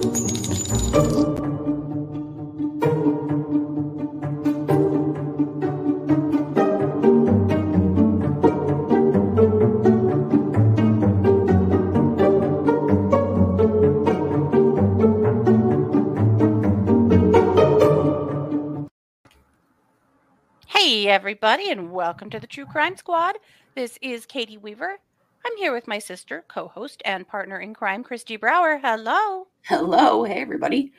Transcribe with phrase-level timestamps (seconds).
[0.00, 0.08] Hey,
[21.08, 23.36] everybody, and welcome to the True Crime Squad.
[23.74, 24.96] This is Katie Weaver.
[25.44, 28.78] I'm here with my sister, co host, and partner in crime, Kristi Brower.
[28.78, 29.46] Hello.
[29.64, 30.92] Hello, hey everybody.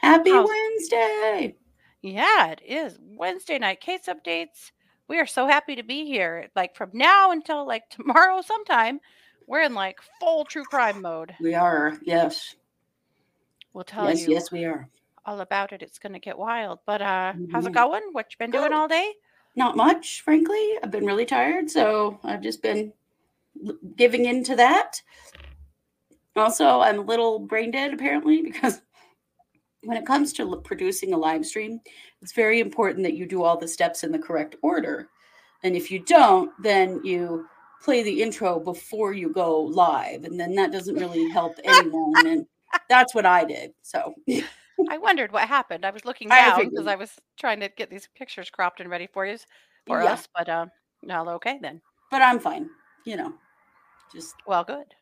[0.00, 1.56] Happy How's- Wednesday.
[2.02, 4.70] Yeah, it is Wednesday night case updates.
[5.08, 6.48] We are so happy to be here.
[6.56, 9.00] Like from now until like tomorrow sometime,
[9.46, 11.34] we're in like full true crime mode.
[11.40, 12.54] We are, yes.
[13.72, 14.88] We'll tell yes, you yes, we are.
[15.26, 15.82] all about it.
[15.82, 16.78] It's going to get wild.
[16.86, 17.74] But uh how's it Mhm.
[17.74, 18.02] going?
[18.12, 18.72] What you been doing Good.
[18.72, 19.12] all day?
[19.56, 20.78] Not much, frankly.
[20.82, 22.92] I've been really tired, so I've just been
[23.96, 25.00] giving in to that.
[26.36, 28.80] Also, I'm a little brain dead apparently because
[29.82, 31.80] when it comes to producing a live stream,
[32.22, 35.08] it's very important that you do all the steps in the correct order.
[35.62, 37.46] And if you don't, then you
[37.82, 42.26] play the intro before you go live, and then that doesn't really help anyone.
[42.26, 42.46] And
[42.88, 43.72] that's what I did.
[43.82, 44.14] So
[44.90, 45.84] I wondered what happened.
[45.86, 46.88] I was looking down because figured.
[46.88, 49.38] I was trying to get these pictures cropped and ready for you
[49.86, 50.12] for Yeah.
[50.12, 50.28] us.
[50.36, 50.66] But uh,
[51.02, 51.80] no, okay then.
[52.10, 52.68] but I'm fine.
[53.04, 53.32] You know,
[54.12, 54.94] just Well, good.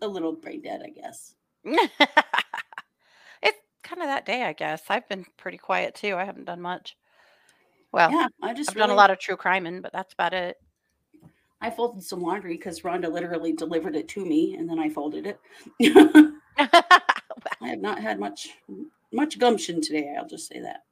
[0.00, 1.34] a little brain dead, I guess.
[1.64, 4.82] it's kind of that day, I guess.
[4.88, 6.16] I've been pretty quiet too.
[6.16, 6.96] I haven't done much.
[7.92, 10.56] Well, Yeah, I just I've done a lot of true criming, but that's about it.
[11.60, 15.26] I folded some laundry because Rhonda literally delivered it to me, and then I folded
[15.26, 15.38] it.
[16.58, 18.48] I have not had much
[19.12, 20.14] much gumption today.
[20.18, 20.84] I'll just say that,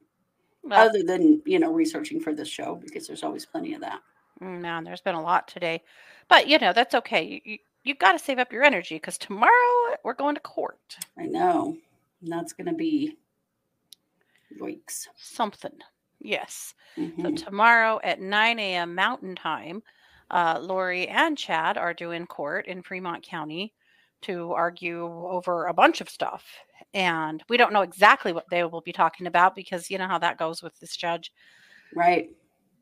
[0.62, 4.00] well, other than you know researching for this show because there's always plenty of that.
[4.42, 5.82] Mm, man, there's been a lot today,
[6.28, 7.22] but you know that's okay.
[7.24, 10.98] You you, you got to save up your energy because tomorrow we're going to court.
[11.18, 11.76] I know,
[12.22, 13.16] and that's going to be
[14.60, 15.06] yikes.
[15.16, 15.78] Something,
[16.20, 16.74] yes.
[17.22, 17.36] So Mhm.
[17.36, 18.94] tomorrow at 9 a.m.
[18.94, 19.82] Mountain Time,
[20.30, 23.72] uh, Lori and Chad are due in court in Fremont County
[24.22, 26.44] to argue over a bunch of stuff.
[26.94, 30.18] And we don't know exactly what they will be talking about because you know how
[30.18, 31.32] that goes with this judge.
[31.94, 32.30] Right.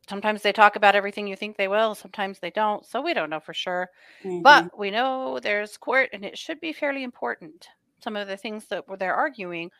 [0.08, 2.84] Sometimes they talk about everything you think they will, sometimes they don't.
[2.84, 3.90] So we don't know for sure.
[4.24, 4.42] Mhm.
[4.42, 7.68] But we know there's court and it should be fairly important.
[8.00, 9.70] Some of the things that they're arguing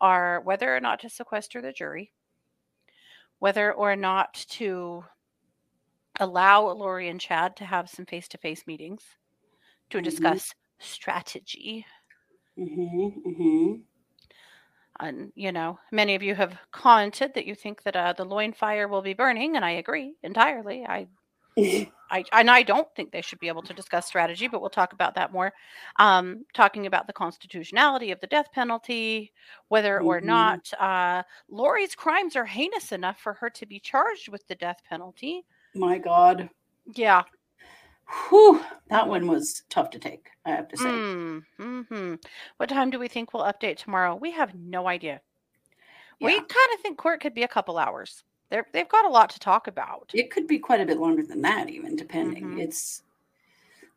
[0.00, 2.12] are whether or not to sequester the jury,
[3.38, 5.04] whether or not to
[6.20, 9.16] allow Lori and Chad to have some face to face meetings
[9.90, 10.02] to Mhm.
[10.02, 11.86] discuss strategy.
[12.56, 13.86] Mhm, mhm.
[14.98, 18.52] And, you know, many of you have commented that you think that uh, the loin
[18.52, 20.84] fire will be burning, and I agree entirely.
[20.86, 21.08] I
[22.08, 24.92] I and I don't think they should be able to discuss strategy, but we'll talk
[24.92, 25.52] about that more.
[25.98, 29.32] Um, talking about the constitutionality of the death penalty,
[29.68, 30.20] whether or Mhm.
[30.20, 34.82] not uh, Lori's crimes are heinous enough for her to be charged with the death
[34.88, 35.44] penalty.
[35.74, 36.50] My God.
[36.94, 37.24] Yeah.
[38.08, 40.28] Whew, that one was tough to take.
[40.44, 40.84] I have to say.
[40.84, 42.14] Mm, hmm
[42.56, 44.14] What time do we think we'll update tomorrow?
[44.14, 45.20] We have no idea.
[46.20, 48.22] We kind of think court could be a couple hours.
[48.48, 50.10] They're, they've got a lot to talk about.
[50.14, 52.54] It could be quite a bit longer than that, even depending.
[52.54, 52.60] Mhm.
[52.60, 53.02] It's,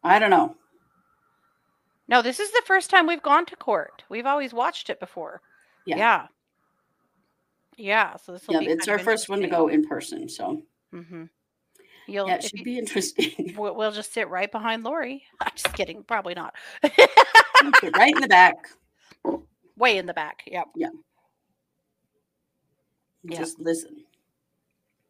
[0.03, 0.56] I don't know.
[2.08, 4.03] No, this is the first time we've gone to court.
[4.09, 5.42] We've always watched it before.
[5.86, 5.98] Yeah.
[5.98, 6.28] Yeah.
[7.78, 10.62] Yeah, so this will Yeah, be it's our first one to go in person, so
[10.92, 11.25] hmm
[12.09, 13.56] You'll yeah, it should you- be interesting.
[13.58, 15.24] we'll, we'll just sit right behind Lori.
[15.42, 16.56] I'm just kidding, probably not.
[16.84, 18.56] Right in the back.
[19.78, 20.44] Way in the back.
[20.48, 20.68] Yep.
[20.75, 20.90] Yeah.
[23.30, 24.03] Just listen.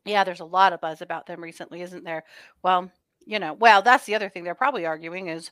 [0.05, 2.23] Yeah, there's a lot of buzz about them recently, isn't there?
[2.63, 2.91] Well,
[3.25, 5.51] you know, well, that's the other thing they're probably arguing is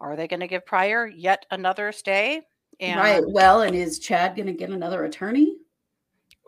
[0.00, 2.42] are they going to give Prior yet another stay?
[2.80, 3.22] And right.
[3.26, 5.56] Well, and is Chad going to get another attorney?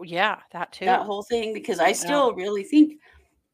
[0.02, 0.86] yeah, that too.
[0.86, 3.00] That whole thing, because I still really think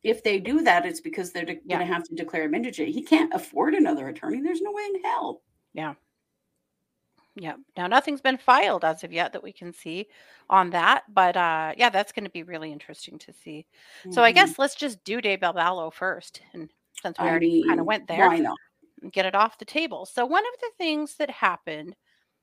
[0.06, 1.77] if they do that, it's because they're de- Yeah.
[1.77, 2.91] going to have to declare him indigent.
[2.91, 4.41] He can't afford another attorney.
[4.41, 5.43] There's no way in hell.
[5.75, 5.94] Yeah.
[7.35, 7.56] Yeah.
[7.76, 10.06] Now nothing's been filed as of yet that we can see
[10.49, 13.67] on that, but uh yeah, that's going to be really interesting to see.
[14.11, 14.35] So I Mhm.
[14.35, 16.70] guess let's just do Daybell Vallow first, and
[17.02, 18.56] since we I already kind of went there, Why not?
[19.12, 20.06] get it off the table.
[20.06, 21.94] So one of the things that happened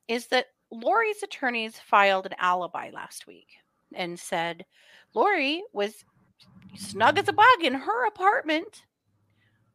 [0.08, 3.58] is that Lori's attorneys filed an alibi last week
[3.96, 4.64] and said
[5.16, 6.06] Lori was
[6.76, 8.84] snug as a bug in her apartment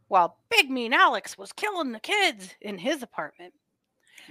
[0.09, 3.53] while Big Mean Alex was killing the kids in his apartment.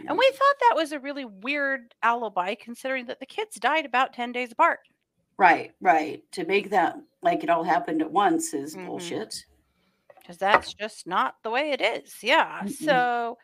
[0.07, 4.13] And we thought that was a really weird alibi considering that the kids died about
[4.13, 4.79] 10 days apart.
[5.37, 6.23] Right, right.
[6.33, 8.85] To make that like it all happened at once is Mhm.
[8.85, 9.45] bullshit.
[10.19, 12.21] because that's just not the way it is.
[12.21, 12.61] Yeah.
[12.63, 12.71] Mm-mm.
[12.71, 13.37] So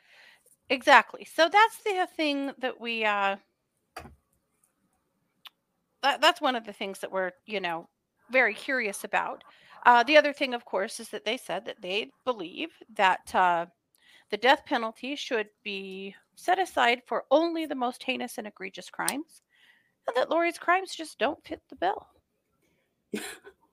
[0.70, 1.24] exactly.
[1.26, 3.38] So that's the thing that we uh
[6.02, 7.88] that, that's one of the things that we're, you know,
[8.32, 9.44] very curious about.
[9.86, 13.66] Uh, the other thing, of course, is that they said that they believe that uh,
[14.32, 19.42] the death penalty should be set aside for only the most heinous and egregious crimes,
[20.08, 22.08] and that Lori's crimes just don't fit the bill.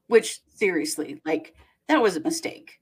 [0.08, 1.54] Which, seriously, like,
[1.88, 2.80] that was a mistake.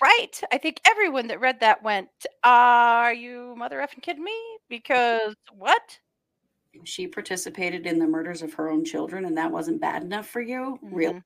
[0.00, 0.40] Right.
[0.52, 2.08] I think everyone that read that went,
[2.44, 4.36] Are you mother effing kidding me?
[4.68, 5.98] Because what?
[6.84, 10.40] She participated in the murders of her own children, and that wasn't bad enough for
[10.40, 10.78] you?
[10.82, 11.14] Really?
[11.14, 11.24] Mhm.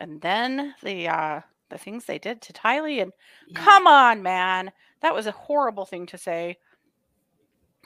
[0.00, 1.40] And then the uh
[1.70, 3.12] the things they did to Tylee and
[3.48, 3.58] Yeah.
[3.64, 4.72] come on, man.
[5.00, 6.58] That was a horrible thing to say.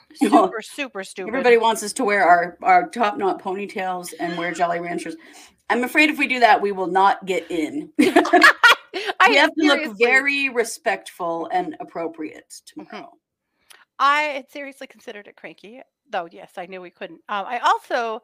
[0.15, 1.29] Super, super stupid.
[1.29, 5.15] Everybody wants us to wear our, our top knot ponytails and wear Jolly Ranchers.
[5.69, 7.91] I'm afraid if we do that, we will not get in.
[7.97, 12.83] we I have to look very respectful and appropriate Mm-hmm.
[12.89, 13.11] tomorrow.
[13.99, 16.27] I had seriously considered it cranky, though.
[16.31, 17.21] Yes, I knew we couldn't.
[17.29, 18.21] Um, I also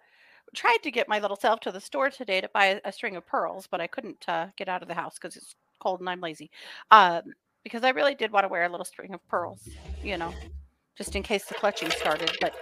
[0.56, 3.16] tried to get my little self to the store today to buy a, a string
[3.16, 6.10] of pearls, but I couldn't uh, get out of the house because it's cold and
[6.10, 6.52] I'm lazy.
[6.92, 7.22] Um,
[7.64, 9.68] because I really did want to wear a little string of pearls,
[10.04, 10.34] you know,
[10.98, 12.32] just in case the clutching started.
[12.42, 12.54] But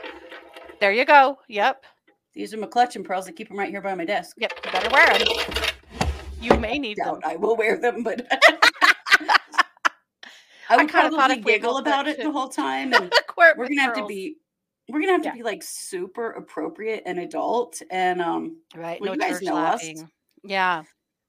[0.79, 1.39] there you go.
[1.47, 1.83] Yep,
[2.33, 3.27] These are my clutching pearls.
[3.27, 4.35] I keep them right here by my desk.
[4.39, 4.53] yep.
[4.63, 5.27] You better wear them.
[6.39, 7.15] You may need them.
[7.15, 8.25] Doubt I will wear them, but
[10.69, 12.93] I would kinda thought probably if giggle about it should- the whole time.
[13.01, 13.11] And
[13.57, 14.37] we're gonna have to be
[14.89, 15.33] we're gonna have to Yeah.
[15.35, 17.81] be like super appropriate and adult.
[17.91, 18.99] And um right.
[19.01, 19.87] well, no you guys know us.
[20.43, 20.83] Yeah.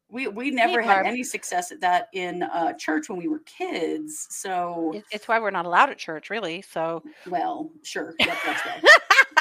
[0.09, 1.07] we we never had Barb.
[1.07, 4.27] any success at that in uh church when we were kids.
[4.31, 6.63] So It's why we're not allowed at church, really.
[6.63, 8.15] So well, sure.
[8.21, 8.63] Yep, that's.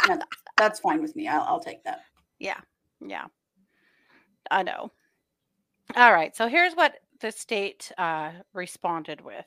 [0.07, 0.17] Yeah,
[0.57, 1.27] that's fine with me.
[1.27, 2.01] I'll, I'll take that.
[2.39, 2.59] Yeah.
[3.05, 3.25] Yeah.
[4.49, 4.91] I know.
[5.95, 6.35] All right.
[6.35, 9.45] So here's what the state uh, responded with.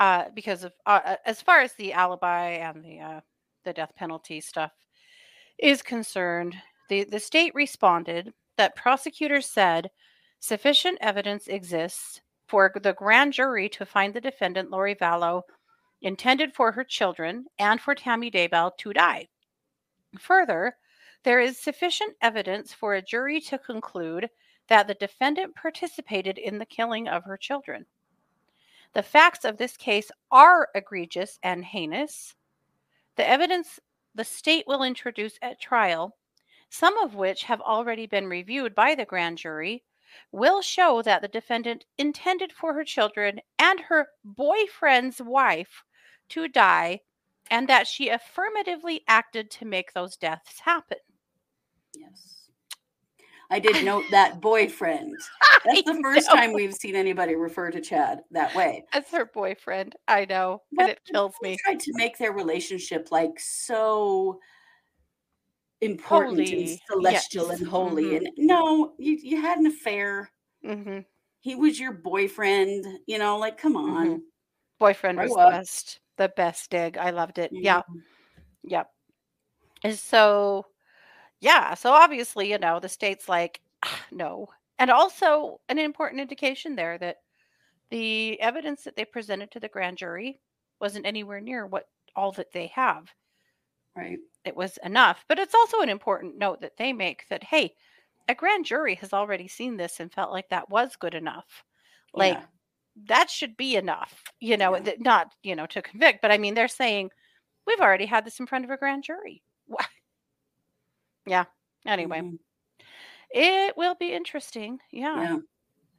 [0.00, 3.20] Uh, because of uh, uh, as far as the alibi and the uh,
[3.66, 4.72] the death penalty stuff
[5.58, 6.56] is concerned,
[6.88, 9.90] the the state responded that prosecutors said
[10.40, 15.42] sufficient evidence exists for the grand jury to find the defendant Lori Vallow
[16.00, 19.28] intended for her children and for Tammy Daybell to die.
[20.18, 20.76] Further,
[21.24, 24.30] there is sufficient evidence for a jury to conclude
[24.68, 27.86] that the defendant participated in the killing of her children.
[28.92, 32.34] The facts of this case are egregious and heinous.
[33.16, 33.80] The evidence
[34.14, 36.16] the state will introduce at trial,
[36.70, 39.84] some of which have already been reviewed by the grand jury,
[40.32, 45.82] will show that the defendant intended for her children and her boyfriend's wife
[46.30, 47.00] to die
[47.50, 50.98] and that she affirmatively acted to make those deaths happen.
[51.94, 52.48] Yes.
[53.50, 55.16] I did note that boyfriend.
[55.66, 58.84] That's the first time we've seen anybody refer to Chad that way.
[58.92, 59.96] As her boyfriend.
[60.08, 60.62] I know.
[60.72, 61.56] But and it kills me.
[61.64, 64.40] tried to make their relationship like so
[65.80, 68.04] important and celestial yes, and holy.
[68.04, 68.16] mhm.
[68.16, 70.30] And no, you you had an affair.
[70.64, 71.00] hmm
[71.40, 72.84] He was your boyfriend.
[73.06, 74.22] You know, like come on.
[74.78, 76.00] Boyfriend Grow was the best.
[76.18, 76.96] The best dig.
[76.96, 77.50] I loved it.
[77.52, 77.82] Yeah.
[77.90, 78.02] Mhm.
[78.64, 78.90] Yep.
[79.84, 80.66] And so,
[81.40, 81.74] yeah.
[81.74, 84.48] So obviously, you know, the state's like, "Ah, no.
[84.78, 87.18] And also, an important indication there that
[87.90, 90.40] the evidence that they presented to the grand jury
[90.80, 93.14] wasn't anywhere near what all that they have.
[93.96, 94.20] Right.
[94.44, 95.24] It was enough.
[95.28, 97.76] But it's also an important note that they make that, hey,
[98.28, 101.64] a grand jury has already seen this and felt like that was good enough.
[102.14, 102.46] Like, Yeah.
[103.06, 104.80] that should be enough, you know, Yeah.
[104.80, 107.10] that not, you know, to convict, but I mean, they're saying
[107.66, 109.42] we've already had this in front of a grand jury.
[111.26, 111.44] Yeah.
[111.86, 112.38] Anyway, Mhm.
[113.36, 114.78] It will be interesting.
[114.90, 115.22] Yeah.
[115.22, 115.38] Yeah.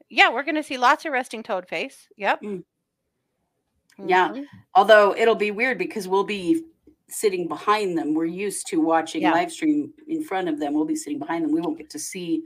[0.10, 0.30] Yeah.
[0.32, 2.08] we're going to see lots of resting toad face.
[2.18, 2.42] Yep.
[2.42, 2.64] Mm.
[4.06, 4.30] Yeah.
[4.30, 4.46] Mhm.
[4.76, 6.64] Although it'll be weird because we'll be
[7.10, 8.14] sitting behind them.
[8.14, 9.32] We're used to watching Yeah.
[9.32, 10.74] live stream in front of them.
[10.74, 11.52] We'll be sitting behind them.
[11.52, 12.44] We won't get to see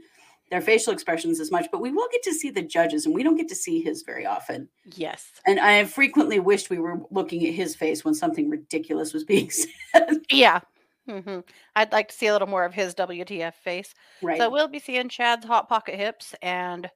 [0.50, 3.22] their facial expressions as much, but we will get to see the judges, and we
[3.22, 4.68] don't get to see his very often.
[4.84, 5.30] Yes.
[5.46, 9.24] And I have frequently wished we were looking at his face when something ridiculous was
[9.24, 9.50] being
[9.94, 10.18] said.
[10.30, 10.60] Yeah.
[11.08, 11.40] Hmm
[11.74, 13.92] I'd like to see a little more of his WTF face.
[14.22, 14.38] right.
[14.38, 16.88] So we'll be seeing Chad's hot pocket hips and,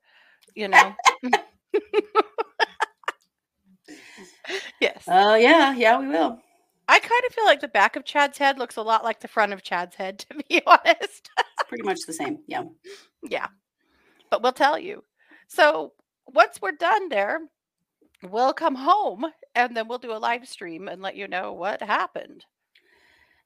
[0.54, 0.94] you know.
[4.80, 5.04] yes.
[5.08, 6.38] Oh yeah, yeah, we will.
[6.88, 9.28] I kind of feel like the back of Chad's head looks a lot like the
[9.28, 11.30] front of Chad's head, to be honest.
[11.68, 12.38] Pretty much the same.
[12.46, 12.62] Yeah.
[13.28, 13.48] yeah.
[14.30, 15.02] But we'll tell you.
[15.48, 15.92] So
[16.26, 17.40] once we're done there,
[18.22, 21.82] we'll come home and then we'll do a live stream and let you know what
[21.82, 22.44] happened.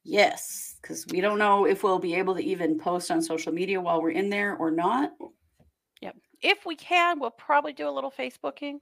[0.04, 3.80] Yes, because we don't know if we'll be able to even post on social media
[3.80, 5.12] while we're in there or not.
[6.00, 6.16] Yep.
[6.40, 8.78] If we can, we'll probably do a little Facebooking,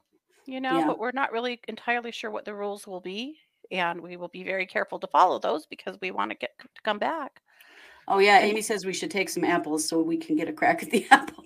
[0.47, 0.87] you know, Yeah.
[0.87, 3.39] but we're not really entirely sure what the rules will be
[3.73, 6.69] and we will be very careful to follow those because we want to get to
[6.83, 7.43] come back.
[8.07, 10.83] Oh yeah, Amy says we should take some apples so we can get a crack
[10.83, 11.45] at the apple.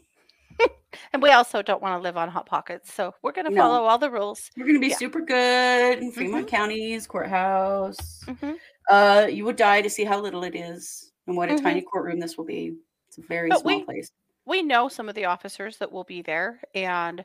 [1.14, 3.62] And we also don't want to live on hot pockets, so we're going to No.
[3.62, 4.50] follow all the rules.
[4.56, 4.96] We're gonna be Yeah.
[4.96, 6.50] super good in Fremont Mhm.
[6.50, 8.22] County's courthouse.
[8.40, 8.52] hmm
[8.90, 11.62] Uh, you would die to see how little it is and what a Mhm.
[11.62, 12.76] tiny courtroom this will be.
[13.08, 14.10] It's a very But small we- place.
[14.44, 17.24] We know some of the officers that will be there, and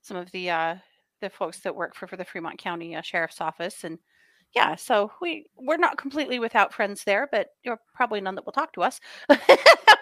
[0.00, 0.76] some of the uh,
[1.20, 3.98] the folks that work for, for the Fremont County uh, Sheriff's Office, and
[4.54, 8.52] yeah, so we we're not completely without friends there, but you're probably none that will
[8.52, 8.98] talk to us.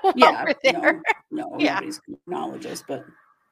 [0.02, 1.02] while Yeah, we're there.
[1.30, 1.75] no, no, Yeah.
[1.75, 3.04] nobody's acknowledge us, but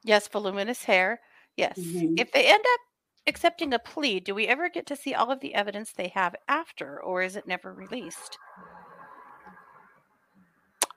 [0.03, 1.19] Yes, voluminous hair.
[1.57, 1.77] Yes.
[1.77, 2.19] Mhm.
[2.19, 2.79] If they end up
[3.27, 6.35] accepting a plea, do we ever get to see all of the evidence they have
[6.47, 8.37] after, or is it never released?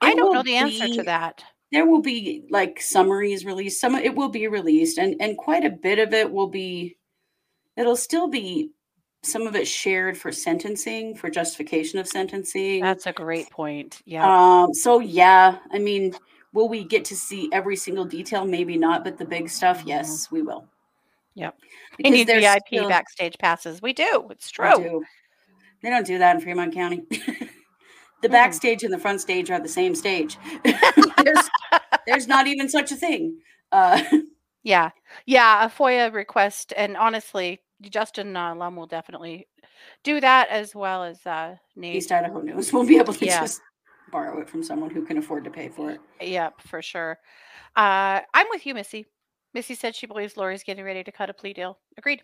[0.01, 1.43] I don't know the answer to that.
[1.71, 3.79] there will be like summaries released.
[3.81, 6.97] Some it will be released, and and quite a bit of it will be.
[7.77, 8.71] It'll still be
[9.23, 12.81] some of it shared for sentencing, for justification of sentencing.
[12.83, 14.01] That's a great point.
[14.05, 14.61] Yeah.
[14.63, 16.15] Um, so yeah, I mean,
[16.53, 18.45] will we get to see every single detail?
[18.45, 19.87] Maybe not, but the big stuff, Mhm.
[19.87, 20.67] yes, we will.
[21.35, 21.55] Yep.
[21.59, 23.81] we Because need VIP still- backstage passes.
[23.81, 24.27] We do.
[24.31, 24.71] It's true.
[24.77, 25.03] do.
[25.81, 27.03] They don't do that in Fremont County.
[27.11, 28.31] the Hmm.
[28.31, 30.37] backstage and the front stage are the same stage.
[30.63, 31.49] there's,
[32.07, 33.37] there's not even such a thing.
[33.71, 34.01] Uh,
[34.63, 34.89] Yeah.
[35.27, 35.65] Yeah.
[35.65, 36.73] A FOIA request.
[36.75, 39.47] And honestly, Justin uh, Lum will definitely
[40.03, 41.97] do that as well as uh, Nate.
[41.97, 43.41] East Idaho News will be able to Yeah.
[43.41, 43.61] just
[44.11, 45.99] borrow it from someone who can afford to pay for it.
[46.21, 47.19] Yep, for sure.
[47.75, 49.05] Uh, I'm with you, Missy.
[49.55, 51.79] Missy said she believes Lori's getting ready to cut a plea deal.
[51.97, 52.21] Agreed.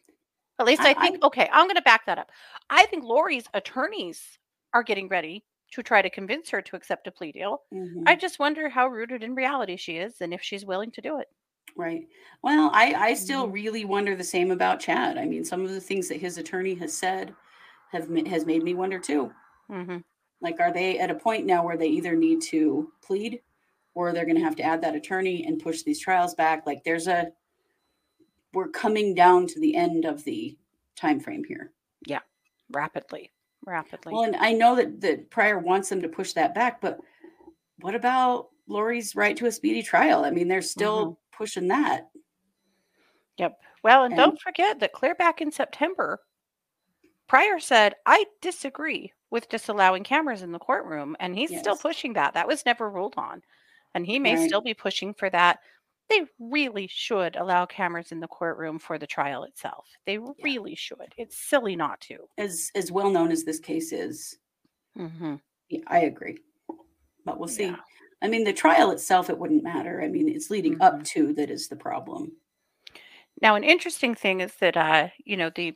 [0.59, 2.29] At least I I- think, okay, I'm going to back that up.
[2.69, 4.37] I think Lori's attorneys
[4.73, 7.63] are getting ready to try to convince her to accept a plea deal.
[7.73, 8.03] Mhm.
[8.05, 11.17] I just wonder how rooted in reality she is and if she's willing to do
[11.19, 11.29] it.
[11.77, 12.05] Right.
[12.41, 13.53] Well, I, I still Mhm.
[13.53, 15.17] really wonder the same about Chad.
[15.17, 17.33] I mean, some of the things that his attorney has said
[17.93, 19.33] have has made me wonder too.
[19.69, 19.99] hmm
[20.41, 23.41] Like, are they at a point now where they either need to plead,
[23.93, 26.65] or they're going to have to add that attorney and push these trials back?
[26.65, 27.31] Like, there's a
[28.53, 30.57] we're coming down to the end of the
[30.95, 31.71] time frame here.
[32.05, 32.19] Yeah,
[32.71, 33.31] rapidly.
[33.65, 34.13] Rapidly.
[34.13, 36.99] Well, and I know that that Prior wants them to push that back, but
[37.81, 40.25] what about Lori's right to a speedy trial?
[40.25, 41.37] I mean, they're still mm-hmm.
[41.37, 42.09] pushing that.
[43.37, 43.59] Yep.
[43.83, 46.19] Well, and, And- don't forget that clear back in September,
[47.27, 51.15] Prior said, I disagree with disallowing cameras in the courtroom.
[51.19, 52.33] And he's still pushing that.
[52.33, 53.41] That was never ruled on.
[53.93, 54.47] And he may Right.
[54.47, 55.59] still be pushing for that.
[56.09, 59.87] They really should allow cameras in the courtroom for the trial itself.
[60.05, 61.15] They really should.
[61.17, 62.27] It's silly not to.
[62.37, 64.37] As as well known as this case is,
[64.95, 65.35] hmm
[65.69, 66.37] yeah, I agree.
[67.25, 67.65] But we'll see.
[67.65, 67.77] Yeah.
[68.21, 70.01] I mean, the trial itself, it wouldn't matter.
[70.01, 71.05] I mean, it's leading up Mhm.
[71.05, 72.37] to that is the problem.
[73.41, 75.75] Now, an interesting thing is that, uh, you know, the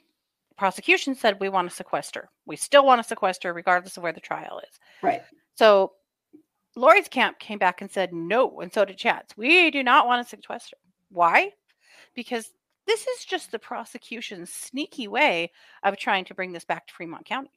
[0.58, 2.30] prosecution said we want to sequester.
[2.46, 4.80] We still want to sequester regardless of where the trial is.
[5.02, 5.26] Right.
[5.56, 5.94] So
[6.76, 9.36] Lori's camp came back and said no, and so did Chad's.
[9.38, 10.78] We do not want to sequester.
[11.10, 11.52] Why?
[12.14, 12.52] Because
[12.86, 15.52] this is just the prosecution's sneaky way
[15.84, 17.52] of trying to bring this back to Fremont County.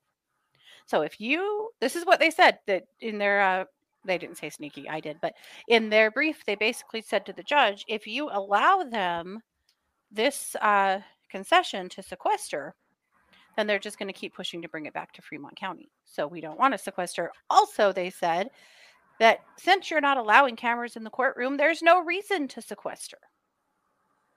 [0.86, 3.64] So if you, this is what they said that in their, uh,
[4.06, 5.34] they didn't say sneaky, I did, but
[5.68, 9.40] in their brief, they basically said to the judge, if you allow them
[10.10, 12.74] this uh, concession to sequester,
[13.56, 15.90] then they're just going to keep pushing to bring it back to Fremont County.
[16.04, 17.32] So we don't want to sequester.
[17.50, 18.48] Also, they said
[19.18, 23.18] that since you're not allowing cameras in the courtroom, there's no reason to sequester.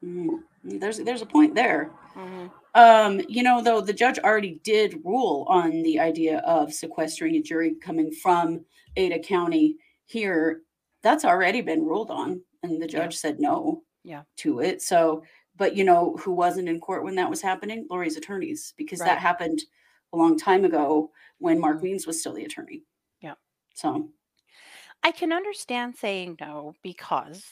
[0.04, 0.44] Mhm.
[0.64, 1.92] There's there's a point there.
[2.16, 2.52] Mhm.
[2.74, 7.42] Um, you know, though the judge already did rule on the idea of sequestering a
[7.42, 10.64] jury coming from Ada County here.
[11.02, 13.10] That's already been ruled on, and the Yeah.
[13.10, 14.24] judge said no Yeah.
[14.38, 14.82] to it.
[14.82, 15.24] So,
[15.56, 17.88] but you know, who wasn't in court when that was happening?
[17.90, 19.06] Lori's attorneys, because Right.
[19.06, 19.62] that happened
[20.14, 21.84] a long time ago when Mark Mhm.
[21.84, 22.84] Means was still the attorney.
[23.22, 23.36] Yeah.
[23.76, 24.12] So,
[25.04, 27.44] I can understand saying no because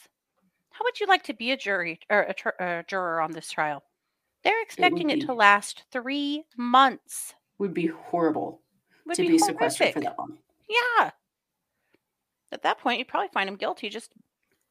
[0.71, 3.51] how would you like to be a jury or a, tr- a juror on this
[3.51, 3.83] trial?
[4.43, 7.33] They're expecting it be- to last three months.
[7.57, 8.61] would be horrible
[9.05, 10.37] Would to be, be, sequestered for that long.
[10.69, 11.11] Yeah.
[12.51, 14.13] At that point, you'd probably find him guilty just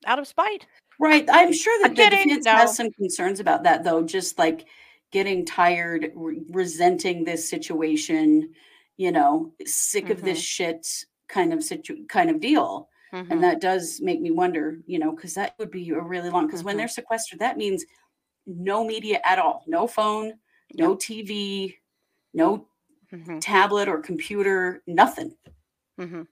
[0.07, 0.67] out of spite.
[0.99, 1.29] Right.
[1.31, 2.53] I'm sure that I'm the kidding, defense no.
[2.53, 4.03] has some concerns about that, though.
[4.03, 4.67] Just like
[5.13, 8.53] getting tired, re- resenting this situation,
[8.97, 10.43] you know, sick of this mm-hmm.
[10.43, 12.89] shit kind of situ- kind of deal.
[13.13, 13.31] Mhm.
[13.31, 16.47] And that does make me wonder, you know, because that would be a really long.
[16.47, 16.79] Because when Mhm.
[16.79, 17.85] they're sequestered, that means
[18.47, 20.39] no media at all, no phone,
[20.75, 21.79] no TV,
[22.35, 22.69] no
[23.13, 23.41] Mhm.
[23.41, 25.35] tablet or computer, nothing.
[25.99, 26.27] Mhm.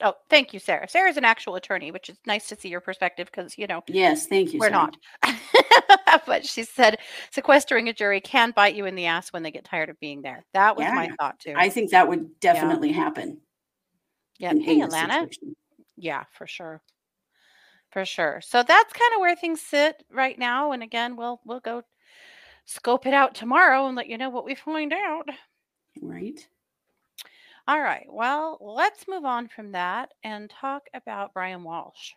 [0.00, 0.88] Oh, thank you, Sarah.
[0.88, 4.26] Sarah's an actual attorney, which is nice to see your perspective because, you know, Yes,
[4.26, 4.58] thank you.
[4.58, 4.90] we're Sarah.
[4.90, 4.96] not.
[6.26, 6.98] but she said
[7.30, 10.22] sequestering a jury can bite you in the ass when they get tired of being
[10.22, 10.44] there.
[10.54, 11.54] That was my thought too.
[11.56, 13.40] I think that would definitely happen.
[14.38, 14.54] Yeah.
[14.54, 15.12] Hey, Alana.
[15.12, 15.56] situation.
[15.96, 16.82] Yeah, for sure.
[17.90, 18.40] For sure.
[18.42, 20.72] So that's kind of where things sit right now.
[20.72, 21.82] And again, we'll we'll go
[22.64, 25.28] scope it out tomorrow and let you know what we find out.
[26.00, 26.46] Right.
[27.68, 28.06] All right.
[28.08, 32.12] Well, let's move on from that and talk about Brian Walshe.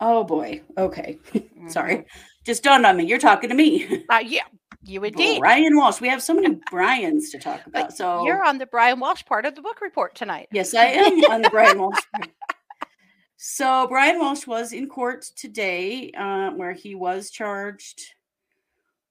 [0.00, 0.62] Oh boy.
[0.76, 1.18] Okay.
[1.68, 1.96] Sorry.
[1.98, 2.06] Mhm.
[2.44, 3.04] Just dawned on me.
[3.04, 4.04] You're talking to me.
[4.10, 4.42] Uh, yeah,
[4.84, 5.40] you indeed.
[5.40, 6.00] Brian Walshe.
[6.00, 7.96] We have so many Brians to talk But about.
[7.96, 10.48] So You're on the Brian Walshe part of the book report tonight.
[10.52, 12.02] Yes, I am on the Brian Walshe.
[12.14, 12.30] part.
[13.36, 18.00] So Brian Walshe was in court today, uh, where he was charged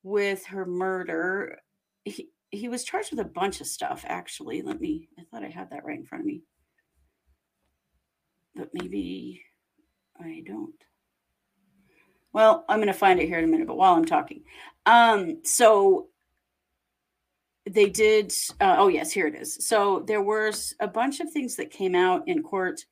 [0.04, 1.60] with her murder.
[2.06, 4.06] He he was charged with a bunch of stuff.
[4.08, 5.10] Actually, let me.
[5.20, 6.44] I thought I had that right in front of me,
[8.56, 9.44] but maybe
[10.20, 10.76] I don't.
[12.34, 13.68] Well, I'm going to find it here in a minute.
[13.68, 14.44] But while I'm talking,
[14.86, 16.08] um, so
[17.70, 19.66] they did uh, oh yes here it is.
[19.66, 22.86] So there was a bunch of things that came out in court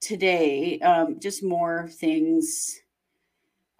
[0.00, 2.80] today um, just more things.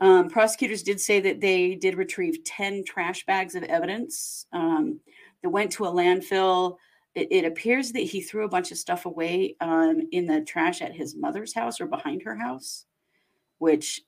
[0.00, 4.99] Um, prosecutors did say that they did retrieve 10 trash bags of evidence um,
[5.42, 6.76] that went to a landfill.
[7.14, 10.80] It, it appears that he threw a bunch of stuff away um, in the trash
[10.82, 12.87] at his mother's house or behind her house
[13.62, 14.02] which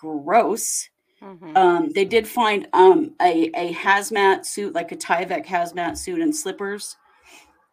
[0.00, 0.88] gross
[1.20, 1.56] Mhm.
[1.56, 6.34] um, they did find um, a, a hazmat suit, like a Tyvek hazmat suit and
[6.34, 6.96] slippers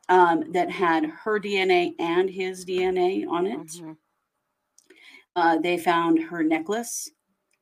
[0.10, 3.60] um, that had her DNA and his DNA on it.
[3.68, 3.98] Mhm.
[5.36, 7.12] Uh, they found her necklace,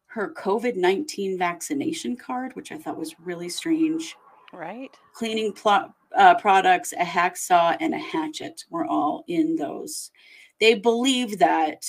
[0.05, 4.15] her COVID 19 vaccination card, which I thought was really strange,
[4.53, 4.96] Right.
[5.13, 10.12] cleaning pl- uh, products, a hacksaw, and a hatchet were all in those.
[10.60, 11.84] They believe that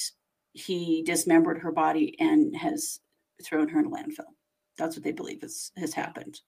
[0.54, 3.00] he dismembered her body and has
[3.44, 4.32] thrown her in a landfill.
[4.78, 6.40] That's what they believe has, has happened.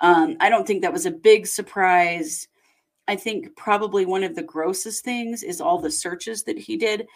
[0.00, 2.48] Um, I don't think that was a big surprise.
[3.08, 7.06] I think probably one of the grossest things is all the searches that he did.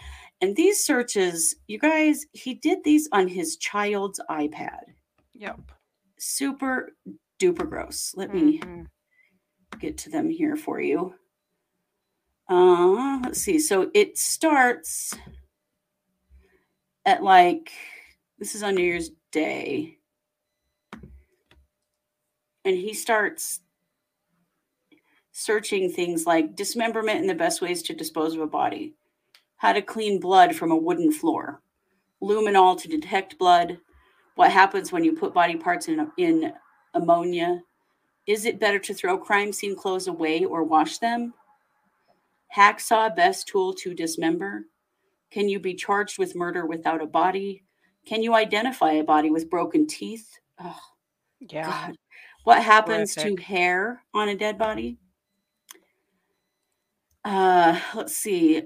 [0.41, 4.81] And these searches, you guys, he did these on his child's iPad.
[5.35, 5.61] Yep.
[6.19, 6.97] Super
[7.41, 8.13] duper gross.
[8.15, 8.87] Let me Mhm.
[9.81, 11.15] get to them here for you.
[12.49, 13.59] Uh, let's see.
[13.59, 15.15] So it starts
[17.11, 17.73] at like
[18.39, 19.99] this is on New Year's Day,
[22.65, 23.61] and he starts
[25.33, 28.95] searching things like dismemberment and the best ways to dispose of a body,
[29.57, 31.61] how to clean blood from a wooden floor,
[32.23, 33.79] luminol to detect blood,
[34.37, 36.53] what happens when you put body parts in in
[36.95, 37.61] ammonia,
[38.27, 41.35] is it better to throw crime scene clothes away or wash them?
[42.57, 44.67] Hacksaw, best tool to dismember.
[45.31, 47.65] Can you be charged with murder without a body?
[48.07, 50.39] Can you identify a body with broken teeth?
[50.59, 50.79] Oh,
[51.41, 51.67] Yeah.
[51.67, 51.97] God.
[52.45, 53.39] What happens Horrific.
[53.39, 54.99] to hair on a dead body?
[57.25, 58.63] Uh, let's see.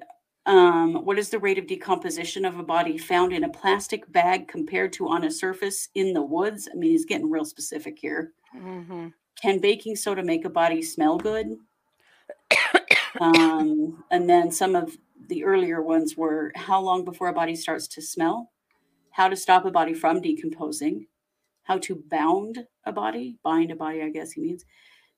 [0.47, 4.47] Um, what is the rate of decomposition of a body found in a plastic bag
[4.47, 6.69] compared to on a surface in the woods?
[6.73, 8.33] I mean, he's getting real specific here.
[8.53, 9.09] hmm
[9.41, 11.57] Can baking soda make a body smell good?
[13.21, 14.97] um, and then some of
[15.29, 18.51] the earlier ones were how long before a body starts to smell,
[19.11, 21.07] how to stop a body from decomposing,
[21.65, 24.65] how to bound a body, bind a body, I guess he means,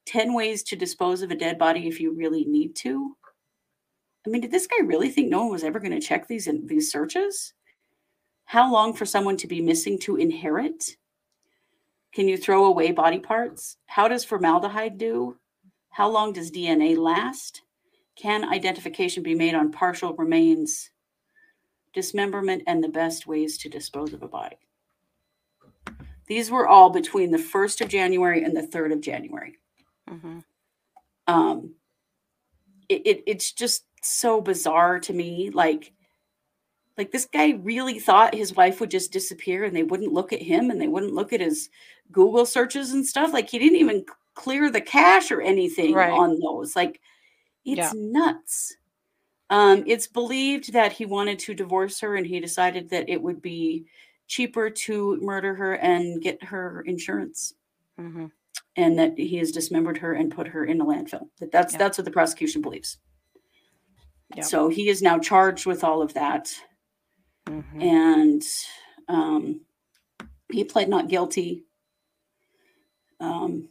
[0.06, 3.16] 10 ways to dispose of a dead body if you really need to.
[4.26, 6.46] I mean, did this guy really think no one was ever going to check these
[6.46, 7.52] in these searches?
[8.44, 10.96] How long for someone to be missing to inherit?
[12.12, 13.76] Can you throw away body parts?
[13.86, 15.36] How does formaldehyde do?
[15.90, 17.62] How long does DNA last?
[18.16, 20.90] Can identification be made on partial remains?
[21.92, 24.56] Dismemberment and the best ways to dispose of a body.
[26.26, 29.58] These were all between the 1st of January and the 3rd of January.
[30.08, 30.38] hmm
[31.26, 31.74] Um,
[32.88, 35.50] it, it, it's just so bizarre to me.
[35.50, 35.92] Like,
[36.98, 40.42] like this guy really thought his wife would just disappear and they wouldn't look at
[40.42, 41.68] him and they wouldn't look at his
[42.10, 43.32] Google searches and stuff.
[43.32, 46.10] Like he didn't even clear the cache or anything Right.
[46.10, 46.74] on those.
[46.74, 47.00] Like
[47.66, 47.92] it's Yeah.
[47.94, 48.76] nuts.
[49.50, 53.42] Um, it's believed that he wanted to divorce her and he decided that it would
[53.42, 53.86] be
[54.26, 57.54] cheaper to murder her and get her insurance
[57.96, 58.26] hmm
[58.76, 61.28] and that he has dismembered her and put her in a landfill.
[61.38, 61.78] That that's Yeah.
[61.78, 62.98] that's what the prosecution believes.
[64.34, 64.42] Yeah.
[64.42, 66.52] So he is now charged with all of that,
[67.46, 68.42] hmm and
[69.08, 69.60] um,
[70.50, 71.64] he pled not guilty.
[73.20, 73.68] Um,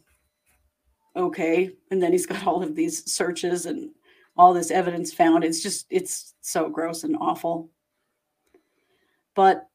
[1.16, 3.90] okay, and then he's got all of these searches and
[4.36, 5.44] all this evidence found.
[5.44, 7.70] It's just it's so gross and awful.
[9.34, 9.68] But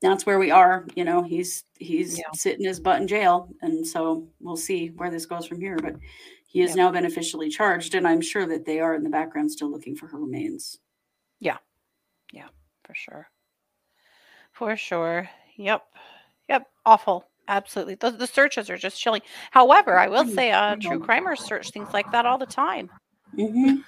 [0.00, 0.86] that's where we are.
[0.94, 2.24] You know, he's he's Yeah.
[2.34, 5.76] sitting his butt in jail, and so we'll see where this goes from here.
[5.76, 5.96] But
[6.46, 6.76] he has Yep.
[6.76, 9.94] now been officially charged, and I'm sure that they are in the background still looking
[9.96, 10.78] for her remains.
[11.40, 11.58] Yeah.
[12.32, 12.48] Yeah,
[12.84, 13.30] for sure.
[14.52, 15.28] For sure.
[15.56, 15.86] Yep.
[16.48, 16.70] Yep.
[16.86, 17.27] Awful.
[17.48, 17.96] Absolutely.
[17.96, 19.22] The, the searches are just chilling.
[19.50, 21.00] However, I will Mm, say uh, true know.
[21.00, 22.90] crimers search things like that all the time.
[23.38, 23.84] Mhm.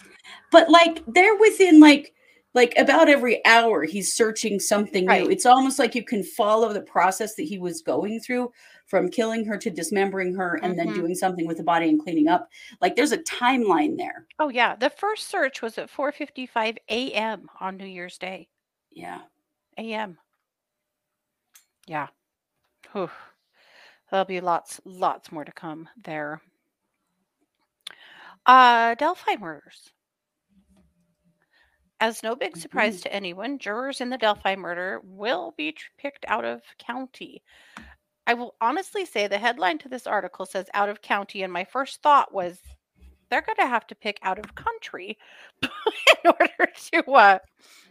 [0.50, 2.14] But like they're within like
[2.54, 5.20] like about every hour he's searching something Right.
[5.22, 5.30] new.
[5.30, 8.52] It's almost like you can follow the process that he was going through
[8.86, 10.92] from killing her to dismembering her and then Mhm.
[10.92, 12.48] doing something with the body and cleaning up.
[12.80, 14.26] Like there's a timeline there.
[14.40, 17.48] Oh yeah, the first search was at 4:55 a.m.
[17.60, 18.48] on New Year's Day.
[18.92, 19.22] Yeah.
[19.76, 20.18] A.m.
[21.86, 22.08] Yeah.
[22.92, 23.10] Whew.
[24.10, 26.40] There'll be lots lots more to come there.
[28.46, 29.90] Uh Delphi murders.
[32.00, 36.24] As no big surprise to anyone, jurors in the Delphi murder will be tr- picked
[36.28, 37.42] out of county.
[38.26, 41.64] I will honestly say the headline to this article says out of county, and my
[41.64, 42.58] first thought was
[43.28, 45.18] they're going to have to pick out of country
[45.62, 45.68] in
[46.24, 47.38] order to uh,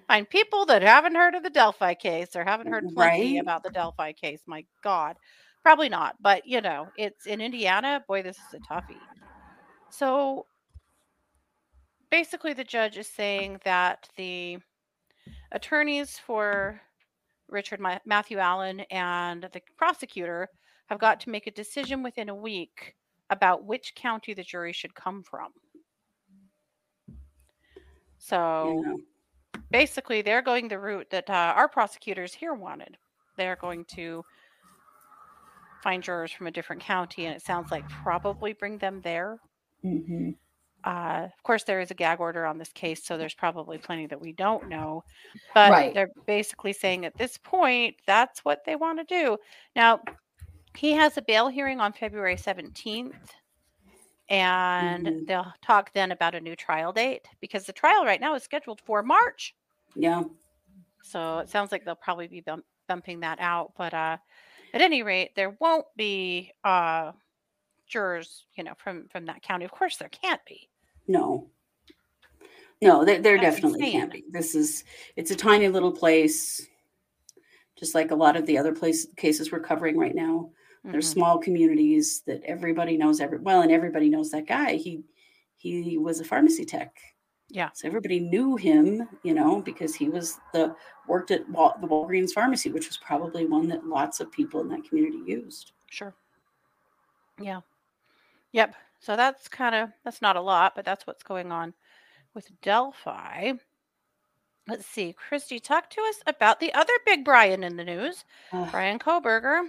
[0.07, 3.41] find people that haven't heard of the Delphi case or haven't heard plenty Right.
[3.41, 4.41] about the Delphi case.
[4.47, 5.17] My God,
[5.63, 8.03] probably not, but you know, it's in Indiana.
[8.07, 8.97] Boy, this is a toughie.
[9.89, 10.45] So
[12.11, 14.57] basically, the judge is saying that the
[15.51, 16.79] attorneys for
[17.47, 20.47] Richard Ma- Matthew Allen and the prosecutor
[20.87, 22.95] have got to make a decision within a week
[23.29, 25.51] about which county the jury should come from.
[28.17, 28.95] So Yeah.
[29.71, 32.97] basically, they're going the route that uh, our prosecutors here wanted.
[33.37, 34.23] They're going to
[35.81, 39.39] find jurors from a different county, and it sounds like probably bring them there.
[39.83, 40.35] Mhm.
[40.83, 44.05] Uh, of course, there is a gag order on this case, so there's probably plenty
[44.07, 45.03] that we don't know.
[45.53, 45.93] But Right.
[45.93, 49.37] they're basically saying at this point, that's what they want to do.
[49.75, 50.01] Now,
[50.75, 53.33] he has a bail hearing on February 17th,
[54.29, 55.27] and Mhm.
[55.27, 58.79] they'll talk then about a new trial date because the trial right now is scheduled
[58.81, 59.55] for March.
[59.95, 60.23] Yeah.
[61.01, 63.73] So it sounds like they'll probably be bump- bumping that out.
[63.75, 64.17] But uh,
[64.73, 67.11] at any rate, there won't be uh,
[67.87, 69.65] jurors, you know, from from that county.
[69.65, 70.69] Of course, there can't be.
[71.07, 71.49] No.
[72.81, 74.23] No, there, there definitely can't be.
[74.29, 74.85] This is
[75.17, 76.65] it's a tiny little place,
[77.77, 80.51] just like a lot of the other place cases we're covering right now.
[80.85, 81.03] They're Mhm.
[81.03, 84.75] small communities that everybody knows every well, and everybody knows that guy.
[84.75, 85.03] He
[85.57, 86.95] he was a pharmacy tech.
[87.49, 87.69] Yeah.
[87.73, 90.75] So everybody knew him, you know, because he was the
[91.07, 94.69] worked at Wal, the Walgreens pharmacy, which was probably one that lots of people in
[94.69, 95.71] that community used.
[95.87, 96.13] Sure.
[97.41, 97.61] Yeah.
[98.51, 98.75] Yep.
[98.99, 101.73] So that's kind of that's not a lot, but that's what's going on
[102.35, 103.53] with Delphi.
[104.67, 105.15] Let's see.
[105.29, 109.63] Kristi, talk to us about the other big Brian in the news, Uh, Bryan Kohberger.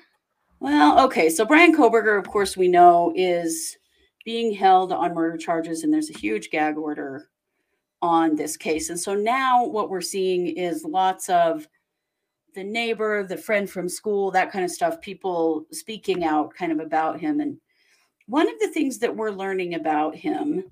[0.58, 1.30] Well, okay.
[1.30, 3.78] So Bryan Kohberger, of course, we know is
[4.26, 7.30] being held on murder charges, and there's a huge gag order
[8.02, 8.90] on this case.
[8.90, 11.68] And so now what we're seeing is lots of
[12.54, 16.80] the neighbor, the friend from school, that kind of stuff, people speaking out kind of
[16.80, 17.40] about him.
[17.40, 17.58] And
[18.26, 20.64] one of the things that we're learning about him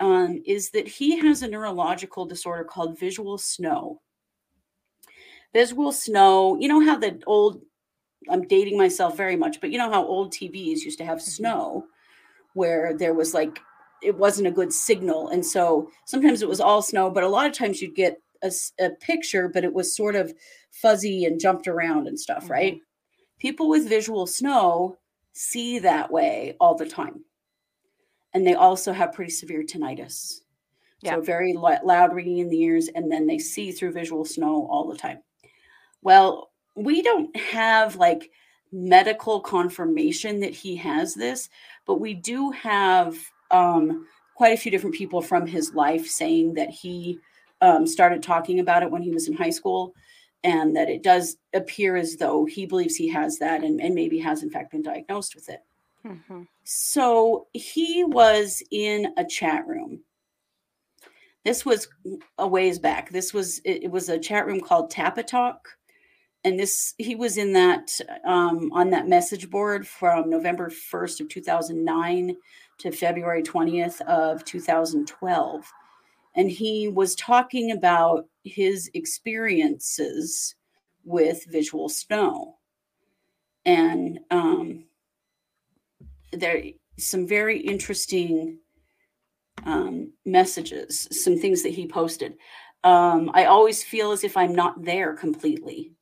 [0.00, 4.00] um, is that he has a neurological disorder called visual snow.
[5.52, 7.62] Visual snow, you know how the old
[8.28, 11.22] I'm dating myself very much, but you know how old TVs used to have Mhm.
[11.22, 11.86] snow
[12.54, 13.60] where there was like
[14.04, 15.28] it wasn't a good signal.
[15.28, 18.90] And so sometimes it was all snow, but a lot of times you'd get a
[19.00, 20.34] picture, but it was sort of
[20.70, 22.52] fuzzy and jumped around and stuff, mm-hmm.
[22.52, 22.78] right?
[23.38, 24.98] People with visual snow
[25.32, 27.24] see that way all the time.
[28.34, 30.40] And they also have pretty severe tinnitus.
[31.00, 31.14] Yeah.
[31.14, 34.66] So very lo- loud ringing in the ears, and then they see through visual snow
[34.70, 35.18] all the time.
[36.02, 38.30] Well, we don't have like
[38.72, 41.48] medical confirmation that he has this,
[41.86, 43.16] but we do have
[43.54, 47.18] um, quite a few different people from his life saying that he
[47.60, 49.94] um, started talking about it when he was in high school
[50.42, 54.18] and that it does appear as though he believes he has that and, and maybe
[54.18, 55.62] has in fact been diagnosed with it.
[56.04, 56.46] Mhm.
[56.64, 60.02] So he was in a chat room.
[61.44, 61.88] This was
[62.38, 63.10] a ways back.
[63.10, 65.60] This was it, it was a chat room called Tapatalk,
[66.44, 71.28] and this he was in that um, on that message board from November first of
[71.28, 72.36] two thousand nine
[72.78, 75.64] to February twentieth of two thousand twelve,
[76.36, 80.54] and he was talking about his experiences
[81.04, 82.56] with visual snow,
[83.64, 84.84] and um,
[86.32, 86.62] there
[86.98, 88.58] some very interesting
[89.64, 92.34] um, messages, some things that he posted.
[92.84, 95.93] Um, I always feel as if I'm not there completely.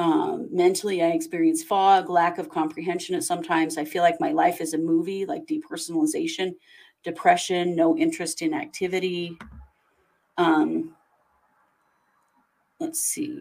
[0.00, 3.76] Um, mentally, I experience fog, lack of comprehension at sometimes.
[3.76, 6.54] I feel like my life is a movie, like depersonalization,
[7.04, 9.36] depression, no interest in activity.
[10.38, 10.96] Um,
[12.78, 13.40] let's see,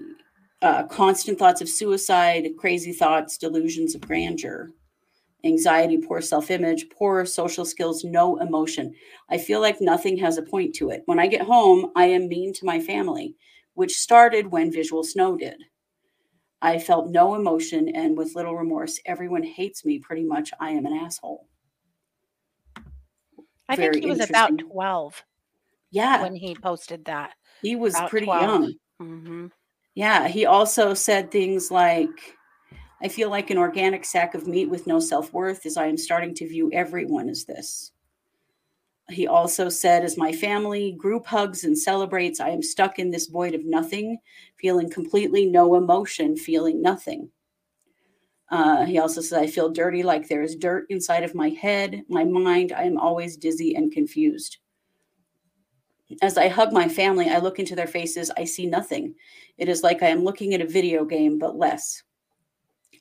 [0.62, 4.69] uh, constant thoughts of suicide, crazy thoughts, delusions of grandeur,
[5.45, 8.93] anxiety, poor self image, poor social skills, no emotion.
[9.30, 11.04] I feel like nothing has a point to it.
[11.06, 13.38] When I get home, I am mean to my family,
[13.76, 15.56] which started when Visual Snow did.
[16.62, 19.00] I felt no emotion and with little remorse.
[19.06, 20.52] Everyone hates me pretty much.
[20.60, 21.48] I am an asshole.
[23.69, 25.24] I Very think he was about 12
[25.91, 27.36] Yeah, when he posted that.
[27.62, 28.39] he was about pretty 12.
[28.41, 28.74] young.
[29.00, 29.48] hmm
[29.93, 32.38] Yeah, he also said things like,
[33.02, 35.98] I feel like an organic sack of meat with no self worth as I am
[35.98, 37.91] starting to view everyone as this.
[39.10, 43.28] He also said, as my family group hugs and celebrates, I am stuck in this
[43.28, 44.19] void of nothing,
[44.58, 47.30] feeling completely no emotion, feeling nothing.
[48.52, 52.04] Uh, he also says, I feel dirty, like there is dirt inside of my head,
[52.10, 52.72] my mind.
[52.72, 54.58] I am always dizzy and confused.
[56.22, 58.32] As I hug my family, I look into their faces.
[58.36, 59.13] I see nothing.
[59.58, 62.02] It is like I am looking at a video game, but less.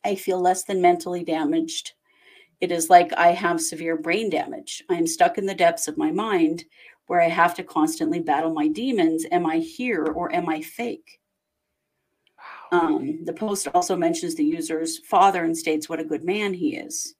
[0.05, 1.93] I feel less than mentally damaged.
[2.61, 4.83] It is like I have severe brain damage.
[4.91, 6.65] I am stuck in the depths of my mind
[7.07, 9.25] where I have to constantly battle my demons.
[9.31, 11.21] Am I here or am I fake?
[12.71, 16.77] Um, the post also mentions the user's father and states what a good man he
[16.77, 17.15] is.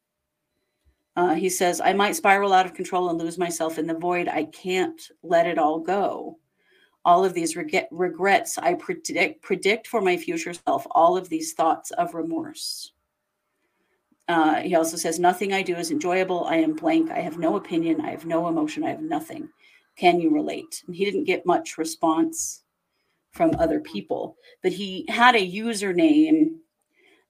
[1.17, 4.29] Uh, he says, I might spiral out of control and lose myself in the void.
[4.29, 6.39] I can't let it all go.
[7.05, 11.55] All of these reg- regrets I predict, predict for my future self, all of these
[11.55, 12.93] thoughts of remorse.
[14.29, 16.45] Uh, he also says, Nothing I do is enjoyable.
[16.45, 17.11] I am blank.
[17.11, 18.01] I have no opinion.
[18.01, 18.85] I have no emotion.
[18.85, 19.49] I have nothing.
[19.97, 20.83] Can you relate?
[20.87, 22.63] And he didn't get much response
[23.33, 26.57] from other people, but he had a username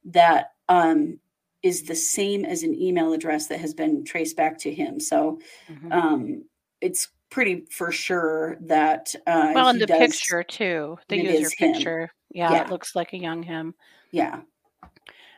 [0.06, 1.18] that um,
[1.62, 5.00] is the same as an email address that has been traced back to him.
[5.00, 5.92] So Mhm.
[5.92, 6.44] um,
[6.80, 12.10] it's pretty for sure that uh, well, in the does- picture too, the user picture.
[12.30, 12.64] Yeah, Yeah.
[12.64, 13.74] it looks like a young him.
[14.12, 14.40] Yeah.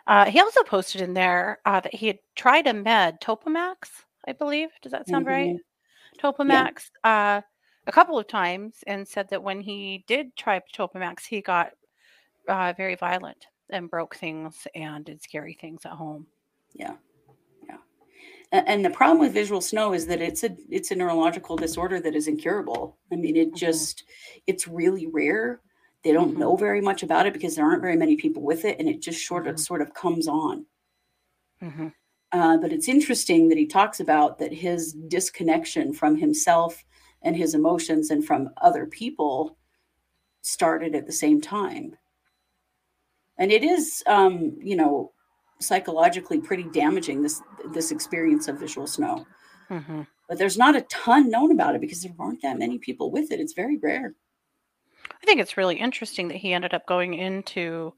[0.07, 3.77] Uh, he also posted in there uh, that he had tried a med, Topamax,
[4.27, 4.71] I believe.
[4.83, 5.57] Does that sound right?
[6.19, 7.41] Topamax uh,
[7.87, 11.71] a couple of times and said that when he did try Topamax, he got
[12.49, 16.27] uh, very violent and broke things and did scary things at home.
[16.75, 16.95] Yeah.
[17.69, 17.77] Yeah.
[18.53, 22.17] And the problem with visual snow is that it's a it's a neurological disorder that
[22.17, 22.99] is incurable.
[23.13, 23.57] I mean, it Mhm.
[23.57, 24.05] just
[24.47, 25.61] it's really rare.
[26.03, 26.39] They don't Mhm.
[26.39, 29.01] know very much about it because there aren't very many people with it, and it
[29.01, 29.61] just sort of Mhm.
[29.61, 30.67] sort of comes on.
[31.61, 31.89] hmm
[32.33, 36.85] Uh, but it's interesting that he talks about that his disconnection from himself
[37.23, 39.59] and his emotions and from other people
[40.43, 41.97] started at the same time.
[43.37, 45.13] And it is, um, you know,
[45.61, 49.27] psychologically pretty damaging this this experience of visual snow.
[49.69, 53.11] hmm But there's not a ton known about it because there aren't that many people
[53.11, 53.41] with it.
[53.41, 54.15] It's very rare.
[55.23, 57.95] I think it's really interesting that he ended up going into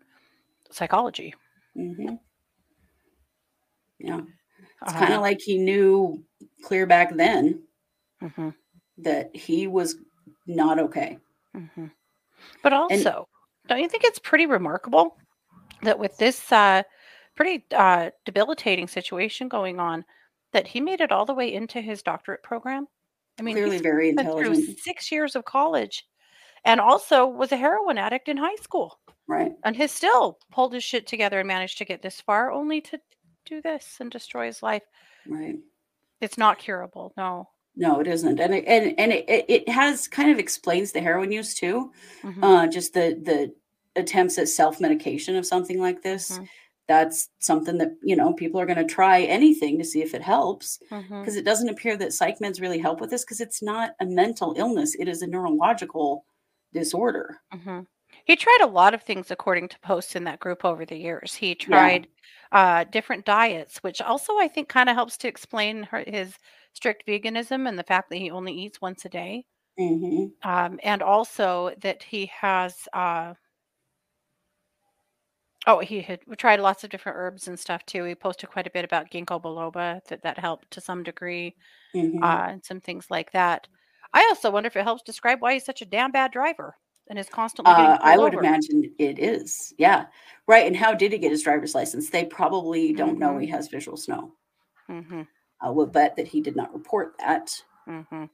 [0.71, 1.35] psychology.
[1.75, 2.15] hmm
[3.99, 4.21] Yeah,
[4.83, 6.25] it's Uh, kind of like he knew
[6.65, 7.63] clear back then
[8.21, 8.55] mhm,
[8.99, 9.97] that he was
[10.47, 11.19] not okay.
[11.57, 11.91] mhm.
[12.63, 13.29] But also,
[13.69, 15.17] don't you think it's pretty remarkable
[15.83, 16.83] that with this uh,
[17.37, 20.05] pretty uh, debilitating situation going on,
[20.53, 22.89] that he made it all the way into his doctorate program?
[23.39, 26.07] I mean, Clearly very been through intelligent, six years of college
[26.64, 29.53] and also was a heroin addict in high school right?
[29.64, 33.01] and has still pulled his shit together and managed to get this far only to
[33.46, 34.85] do this and destroy his life.
[35.27, 35.62] Right.
[36.20, 37.12] It's not curable.
[37.16, 37.51] No.
[37.75, 41.33] No, it isn't, and it, and and it, it has kind of explains the heroin
[41.33, 41.90] use too.
[42.22, 43.55] Mhm, Uh, just the the
[43.98, 46.38] attempts at self medication of something like this.
[46.38, 46.48] Mhm.
[46.87, 50.20] That's something that you know people are going to try anything to see if it
[50.22, 50.81] helps
[51.20, 54.05] because it doesn't appear that psych meds really help with this because it's not a
[54.07, 56.27] mental illness; it is a neurological
[56.73, 57.41] disorder.
[57.53, 57.81] hmm
[58.25, 61.35] He tried a lot of things according to posts in that group over the years.
[61.35, 62.09] He tried
[62.53, 66.37] uh, different diets, which also I think kind of helps to explain her, his
[66.75, 69.47] strict veganism and the fact that he only eats once a day.
[69.77, 73.35] hmm Um, and also that he has, uh,
[75.67, 78.05] oh, he had tried lots of different herbs and stuff too.
[78.05, 81.57] He posted quite a bit about ginkgo biloba, that that helped to some degree,
[81.95, 83.69] hmm uh, and some things like that.
[84.14, 86.77] I also wonder if it helps describe why he's such a damn bad driver
[87.09, 88.44] and is constantly getting Uh, I would over.
[88.44, 89.72] imagine it is.
[89.79, 90.07] Yeah.
[90.46, 90.66] Right.
[90.66, 92.11] And how did he get his driver's license?
[92.11, 93.40] They probably don't know Mhm.
[93.42, 94.33] he has visual snow.
[94.87, 95.22] hmm
[95.61, 97.62] I will bet that he did not report that.
[97.87, 98.25] hmm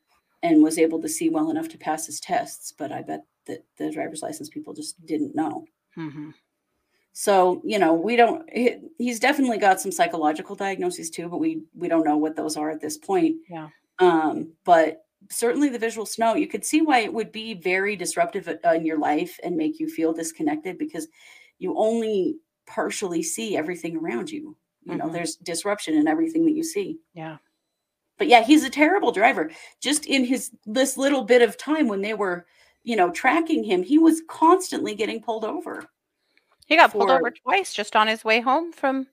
[0.45, 2.73] and was able to see well enough to pass his tests.
[2.73, 5.65] But I bet that the driver's license people just didn't know.
[5.95, 6.31] hmm
[7.13, 8.49] So you know, we don't.
[8.53, 12.57] he- He's definitely got some psychological diagnoses too, but we we don't know what those
[12.57, 13.37] are at this point.
[13.49, 13.69] Yeah.
[13.99, 18.49] Um, but certainly the visual snow, you could see why it would be very disruptive
[18.49, 21.09] uh, in your life and make you feel disconnected because
[21.59, 24.57] you only partially see everything around you.
[24.85, 25.13] You know, Mhm.
[25.13, 26.99] there's disruption in everything that you see.
[27.15, 27.39] Yeah.
[28.17, 29.51] But yeah, he's a terrible driver.
[29.81, 32.47] Just in his this little bit of time when they were,
[32.85, 35.85] you know, tracking him, he was constantly getting pulled over.
[36.67, 39.09] He got pulled over twice just on his way home from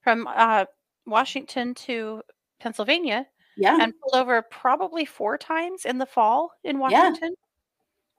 [0.00, 0.66] from uh,
[1.06, 2.22] Washington to
[2.60, 3.78] Pennsylvania, Yeah.
[3.80, 6.80] and pulled over probably four times in the fall in Yeah.
[6.80, 7.34] Washington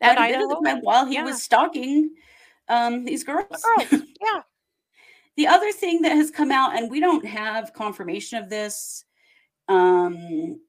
[0.02, 1.24] and quite a bit of the time while he Yeah.
[1.24, 2.12] was stalking
[2.67, 3.48] um, these girls.
[3.50, 4.41] The girls, yeah.
[5.38, 9.06] the other thing that has come out, and we don't have confirmation of this,
[9.67, 10.60] um,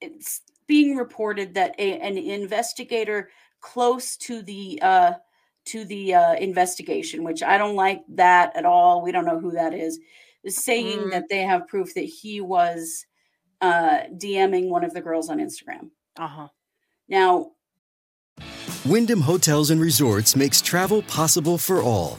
[0.00, 5.12] it's being reported that a, an investigator close to the uh,
[5.66, 9.02] to the uh, investigation, which I don't like that at all.
[9.02, 9.98] We don't know who that is
[10.46, 11.10] saying Mm.
[11.10, 13.04] that they have proof that he was
[13.60, 15.90] uh, DMing one of the girls on Instagram.
[16.18, 16.48] Uh huh.
[17.08, 17.50] Now,
[18.86, 22.18] Wyndham Hotels and Resorts makes travel possible for all.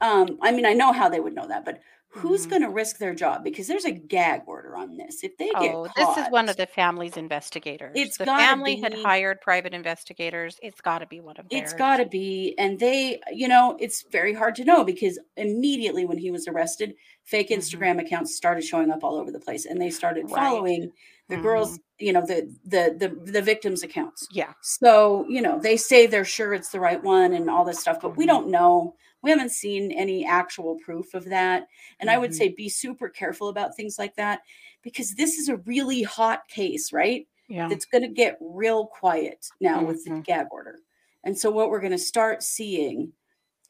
[0.00, 2.46] Um, I mean, I know how they would know that, but who's Mhm.
[2.46, 3.44] going to risk their job?
[3.44, 5.22] Because there's a gag order on this.
[5.24, 8.02] If they get Oh, caught, this is one of the family's investigators.
[8.02, 10.58] It's the family had hired private investigators.
[10.62, 11.52] It's got to be one of theirs.
[11.52, 16.04] It's got to be, and they, you know, it's very hard to know because immediately
[16.04, 17.60] when he was arrested, fake Mhm.
[17.60, 20.30] Instagram accounts started showing up all over the place, and they started Right.
[20.30, 20.92] following
[21.28, 24.30] the girls, you know, the the the the victims' accounts.
[24.30, 24.54] Yeah.
[24.60, 27.98] So, you know, they say they're sure it's the right one and all this stuff,
[28.00, 28.26] but we Mhm.
[28.26, 28.94] don't know.
[29.22, 31.66] We haven't seen any actual proof of that.
[32.00, 32.34] And I would Mhm.
[32.34, 34.42] say be super careful about things like that
[34.82, 37.26] because this is a really hot case, right?
[37.48, 37.68] Yeah.
[37.70, 40.22] It's going to get real quiet now with the Mhm.
[40.24, 40.78] gag order.
[41.24, 43.12] And so, what we're going to start seeing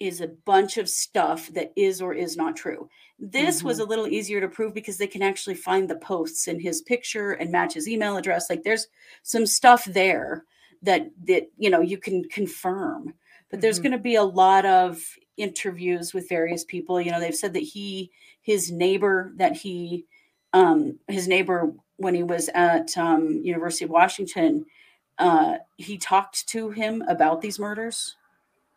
[0.00, 2.88] is a bunch of stuff that is or is not true.
[3.18, 3.80] This was Mm-hmm.
[3.80, 7.32] a little easier to prove because they can actually find the posts in his picture
[7.32, 8.48] and match his email address.
[8.50, 8.88] Like there's
[9.24, 10.44] some stuff there
[10.82, 13.14] that that you know you can confirm.
[13.50, 13.82] But there's Mhm.
[13.82, 15.04] going to be a lot of
[15.40, 17.00] interviews with various people.
[17.00, 18.10] You know, they've said that he,
[18.42, 20.06] his neighbor, that he,
[20.52, 24.64] um, his neighbor when he was at um, University of Washington,
[25.18, 28.16] uh, he talked to him about these murders,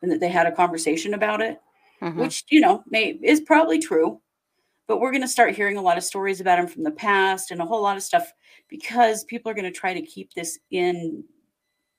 [0.01, 1.59] and that they had a conversation about it
[2.01, 2.17] Mhm.
[2.17, 4.19] which you know may is probably true
[4.87, 7.51] but we're going to start hearing a lot of stories about him from the past
[7.51, 8.33] and a whole lot of stuff
[8.67, 11.23] because people are going to try to keep this in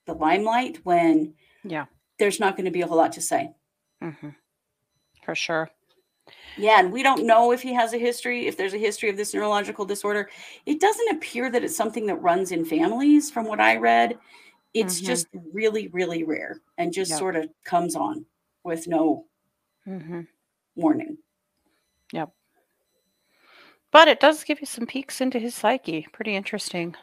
[0.07, 1.87] the limelight when Yeah.
[2.19, 3.55] there's not going to be a whole lot to say
[4.03, 4.29] hmm
[5.25, 5.71] For sure.
[6.57, 9.17] yeah and we don't know if he has a history if there's a history of
[9.17, 10.29] this neurological disorder
[10.67, 14.19] it doesn't appear that it's something that runs in families from what i read
[14.75, 15.07] it's Mhm.
[15.07, 17.19] just really really rare and just Yep.
[17.19, 18.25] sort of comes on
[18.65, 19.27] with no
[19.85, 20.23] hmm
[20.77, 21.19] warning
[22.13, 22.35] Yep.
[23.91, 26.07] But it does give you some peeks into his psyche.
[26.13, 26.97] Pretty interesting.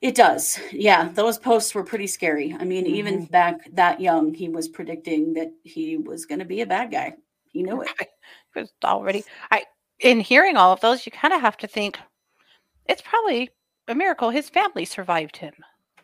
[0.00, 0.60] It does.
[0.72, 2.54] Yeah, those posts were pretty scary.
[2.58, 6.60] I mean, even back that young, he was predicting that he was going to be
[6.60, 7.16] a bad guy.
[7.54, 7.88] He knew it.
[8.54, 9.24] Was already.
[9.50, 9.64] I
[10.00, 11.98] in hearing all of those, you kind of have to think
[12.86, 13.48] it's probably
[13.88, 15.54] a miracle his family survived him.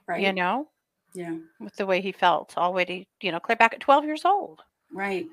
[0.07, 0.23] Right.
[0.23, 0.69] You know,
[1.13, 1.37] Yeah.
[1.59, 3.07] with the way he felt already.
[3.21, 4.63] You know, clear back at twelve years old.
[4.93, 5.27] Right.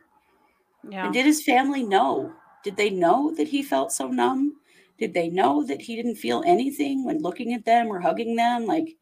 [0.89, 1.05] Yeah.
[1.05, 2.33] And did his family know?
[2.63, 4.53] Did they know that he felt so numb?
[4.97, 8.65] Did they know that he didn't feel anything when looking at them or hugging them?
[8.65, 8.95] Like,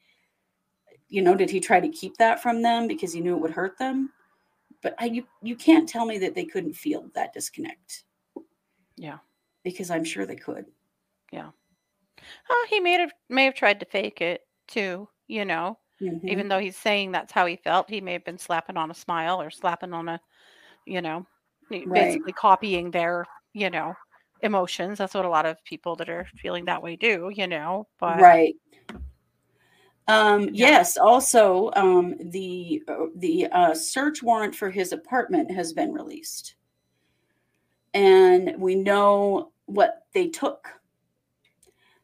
[1.07, 3.51] you know, did he try to keep that from them because he knew it would
[3.51, 4.11] hurt them?
[4.85, 8.03] But I, you, you can't tell me that they couldn't feel that disconnect
[8.97, 9.17] Yeah.
[9.63, 10.67] because I'm sure they could.
[11.31, 11.49] Yeah.
[12.51, 15.09] Oh, he may have may have tried to fake it too.
[15.25, 16.19] You know, Mhm.
[16.29, 18.93] even though he's saying that's how he felt, he may have been slapping on a
[18.93, 20.21] smile or slapping on a,
[20.85, 21.25] you know,
[21.71, 21.91] Right.
[21.91, 23.95] basically copying their, you know,
[24.43, 24.99] emotions.
[24.99, 27.31] That's what a lot of people that are feeling that way do.
[27.33, 28.55] You know, but right
[30.07, 30.67] um Yeah.
[30.69, 36.55] yes also um the uh, the uh search warrant for his apartment has been released.
[37.93, 40.67] And we know what they took.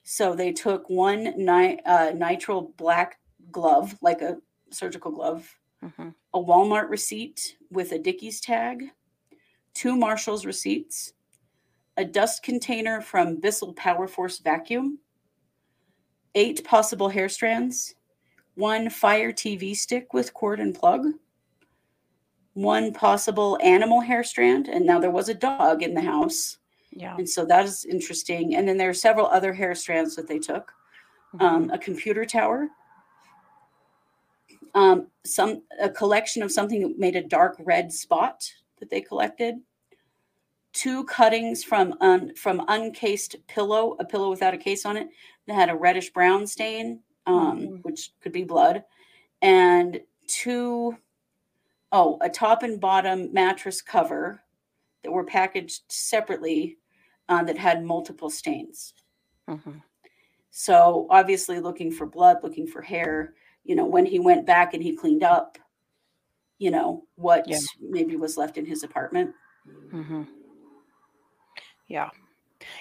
[0.03, 3.19] So they took one ni- uh, nitrile black
[3.51, 4.37] glove like a
[4.71, 8.85] surgical glove, hmm a Walmart receipt with a Dickies tag,
[9.73, 11.11] two Marshalls receipts,
[11.97, 14.97] a dust container from Bissell Power Force vacuum,
[16.35, 17.95] eight possible hair strands,
[18.55, 21.05] one Fire TV stick with cord and plug,
[22.53, 26.57] one possible animal hair strand, and now there was a dog in the house,
[26.91, 27.15] Yeah.
[27.17, 28.55] and so that is interesting.
[28.55, 30.73] And then there are several other hair strands that they took,
[31.33, 32.69] mhm, um, a computer tower,
[34.73, 39.61] um, some a collection of something that made a dark red spot that they collected,
[40.73, 45.09] two cuttings from un, from uncased pillow, a pillow without a case on it
[45.47, 47.83] that had a reddish brown stain, um, Mhm.
[47.83, 48.83] which could be blood,
[49.41, 50.97] and two
[51.91, 54.43] oh a top and bottom mattress cover
[55.03, 56.77] that were packaged separately
[57.29, 58.93] uh, that had multiple stains.
[59.47, 59.81] mhm.
[60.51, 63.35] So obviously looking for blood, looking for hair.
[63.63, 65.57] You know, when he went back and he cleaned up,
[66.57, 67.59] you know, what Yeah.
[67.79, 69.35] maybe was left in his apartment.
[69.91, 70.23] hmm
[71.91, 72.09] Yeah.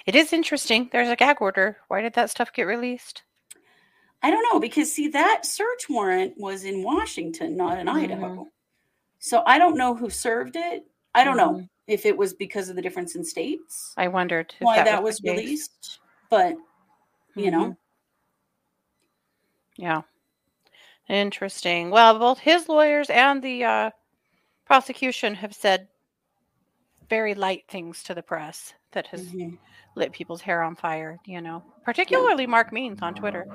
[0.05, 0.89] It is interesting.
[0.93, 1.75] There's a gag order.
[1.89, 3.23] Why did that stuff get released?
[4.23, 8.47] I don't know because see that search warrant was in Washington, not in Idaho.
[9.19, 10.85] So I don't know who served it.
[11.13, 14.81] I don't know if it was because of the difference in states I wondered why
[14.81, 15.37] that, was, the case.
[15.39, 15.99] released.
[16.29, 16.55] But
[17.35, 17.77] you know, Mhm.
[19.75, 20.01] Yeah.
[21.09, 21.89] Interesting.
[21.89, 23.89] Well, both his lawyers and the uh,
[24.65, 25.89] prosecution have said
[27.09, 29.57] very light things to the press that has mhm.
[29.95, 33.47] lit people's hair on fire, you know, particularly Mark Means on Twitter.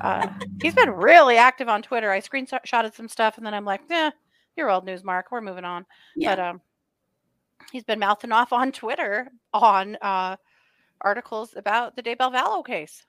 [0.00, 0.28] Uh,
[0.62, 2.10] he's been really active on Twitter.
[2.10, 4.10] I screenshotted some stuff and then I'm like, eh,
[4.56, 5.26] you're old news, Mark.
[5.30, 5.86] We're moving on.
[6.16, 6.60] yeah, But um,
[7.72, 10.36] he's been mouthing off on Twitter on uh,
[11.00, 13.04] articles about the Daybell Vallow case,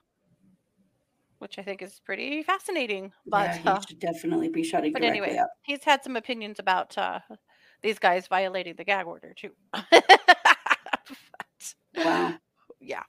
[1.39, 3.11] which I think is pretty fascinating.
[3.25, 5.49] But yeah, he uh, should definitely be shutting but anyway, up.
[5.63, 7.19] he's had some opinions about uh,
[7.81, 9.51] these guys violating the gag order too.
[11.95, 12.35] Wow.
[12.79, 13.03] yeah.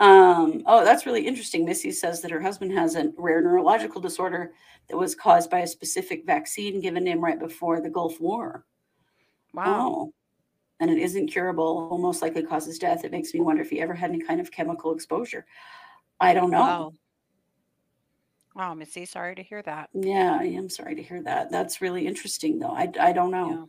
[0.00, 1.64] Um, oh, that's really interesting.
[1.64, 4.52] Missy says that her husband has a rare neurological disorder
[4.88, 8.64] that was caused by a specific vaccine given him right before the Gulf War.
[9.52, 9.64] Wow.
[9.66, 10.12] Oh,
[10.80, 13.04] and it isn't curable, will most likely causes death.
[13.04, 15.46] It makes me wonder if he ever had any kind of chemical exposure.
[16.20, 16.60] I don't know.
[16.60, 16.92] Wow.
[18.56, 19.90] Wow, Missy, sorry to hear that.
[19.92, 21.50] Yeah, I am sorry to hear that.
[21.50, 22.70] That's really interesting, though.
[22.70, 23.68] I, I don't know.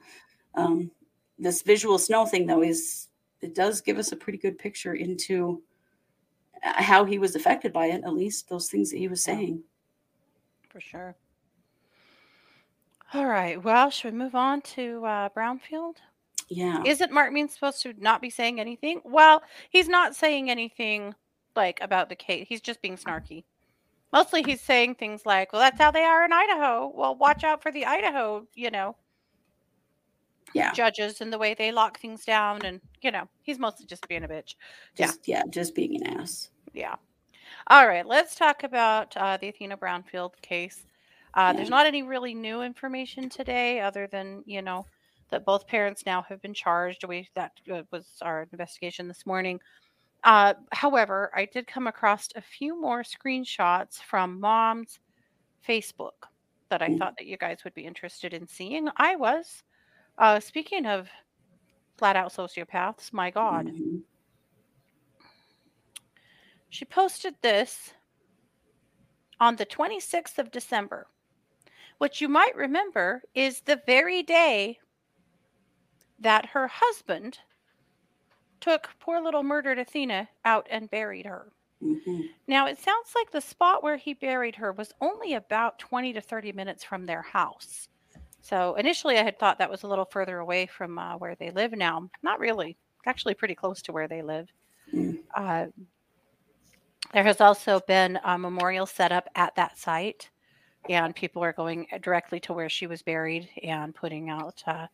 [0.54, 0.92] Um,
[1.40, 3.08] this visual snow thing, though, is
[3.42, 5.62] it does give us a pretty good picture into
[6.62, 9.62] how he was affected by it, at least those things that he was saying.
[10.70, 11.16] for sure.
[13.14, 13.64] All right.
[13.64, 15.98] Well, should we move on to uh, Brownfield?
[16.50, 16.84] Yeah.
[16.86, 19.02] Isn't Mark Means supposed to not be saying anything?
[19.04, 21.16] Well, he's not saying anything
[21.56, 22.46] like about the case.
[22.50, 23.44] He's just being snarky.
[24.12, 26.92] Mostly he's saying things like, well, that's how they are in Idaho.
[26.94, 28.96] Well, watch out for the Idaho, you know,
[30.56, 30.72] Yeah.
[30.74, 32.66] judges and the way they lock things down.
[32.66, 34.56] And, you know, he's mostly just being a bitch.
[34.96, 35.06] yeah.
[35.08, 35.44] Just, yeah.
[35.50, 36.50] Just being an ass.
[36.74, 36.96] Yeah.
[37.68, 38.06] All right.
[38.06, 40.86] Let's talk about uh, the Athena Brownfield case.
[41.34, 44.86] Uh, There's not any really new information today, other than you know
[45.32, 47.04] that both parents now have been charged.
[47.06, 49.60] We that uh, was our investigation this morning.
[50.24, 55.00] Uh, however, I did come across a few more screenshots from mom's
[55.68, 56.30] Facebook
[56.70, 57.00] that I Mm.
[57.00, 58.88] thought that you guys would be interested in seeing.
[58.96, 59.64] I was.
[60.18, 61.10] Uh, speaking of
[61.98, 63.68] flat out sociopaths, my God.
[63.68, 64.04] Mhm.
[66.70, 67.94] She posted this
[69.40, 71.08] on the 26th of December,
[71.98, 74.80] which you might remember is the very day
[76.20, 77.40] that her husband
[78.62, 81.52] took poor little murdered Athena out and buried her.
[81.82, 82.34] Mhm.
[82.48, 86.22] Now, it sounds like the spot where he buried her was only about 20 to
[86.22, 87.90] 30 minutes from their house.
[88.46, 91.50] So initially, I had thought that was a little further away from uh, where they
[91.50, 92.08] live now.
[92.22, 92.78] Not really,
[93.08, 94.48] actually, pretty close to where they live.
[94.94, 95.18] Mm.
[95.36, 95.66] Uh,
[97.12, 100.30] there has also been a memorial set up at that site,
[100.88, 104.86] and people are going directly to where she was buried and putting out uh,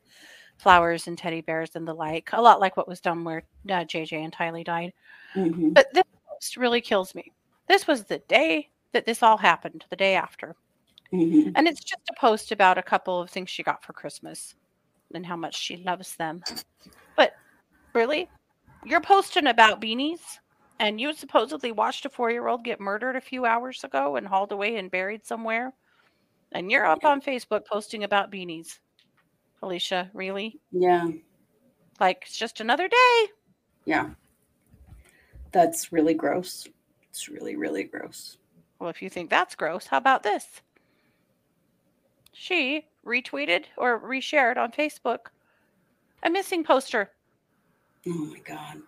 [0.58, 2.30] flowers and teddy bears and the like.
[2.32, 4.94] A lot like what was done where uh, JJ and Tylee died.
[5.36, 5.74] Mhm.
[5.74, 7.34] But this really kills me.
[7.68, 10.56] This was the day that this all happened, the day after.
[11.14, 11.52] Mhm.
[11.56, 14.56] And it's just a post about a couple of things she got for Christmas
[15.14, 16.42] and how much she loves them.
[17.16, 17.34] But
[17.94, 18.30] really?
[18.86, 20.40] You're posting about beanies
[20.80, 24.28] and you supposedly watched a four year old get murdered a few hours ago and
[24.28, 25.74] hauled away and buried somewhere.
[26.54, 28.80] And you're up on Facebook posting about beanies.
[29.62, 30.60] Alicia, really?
[30.72, 31.10] Yeah.
[32.00, 33.28] Like it's just another day.
[33.86, 34.10] Yeah.
[35.52, 36.68] That's really gross.
[37.10, 38.38] It's really, really gross.
[38.80, 40.62] Well, if you think that's gross, how about this?
[42.34, 45.28] She retweeted or reshared on Facebook
[46.24, 47.10] a missing poster
[48.08, 48.82] Oh my God.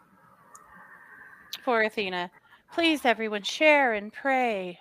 [1.63, 2.31] for Athena.
[2.73, 4.79] Please, everyone, share and pray.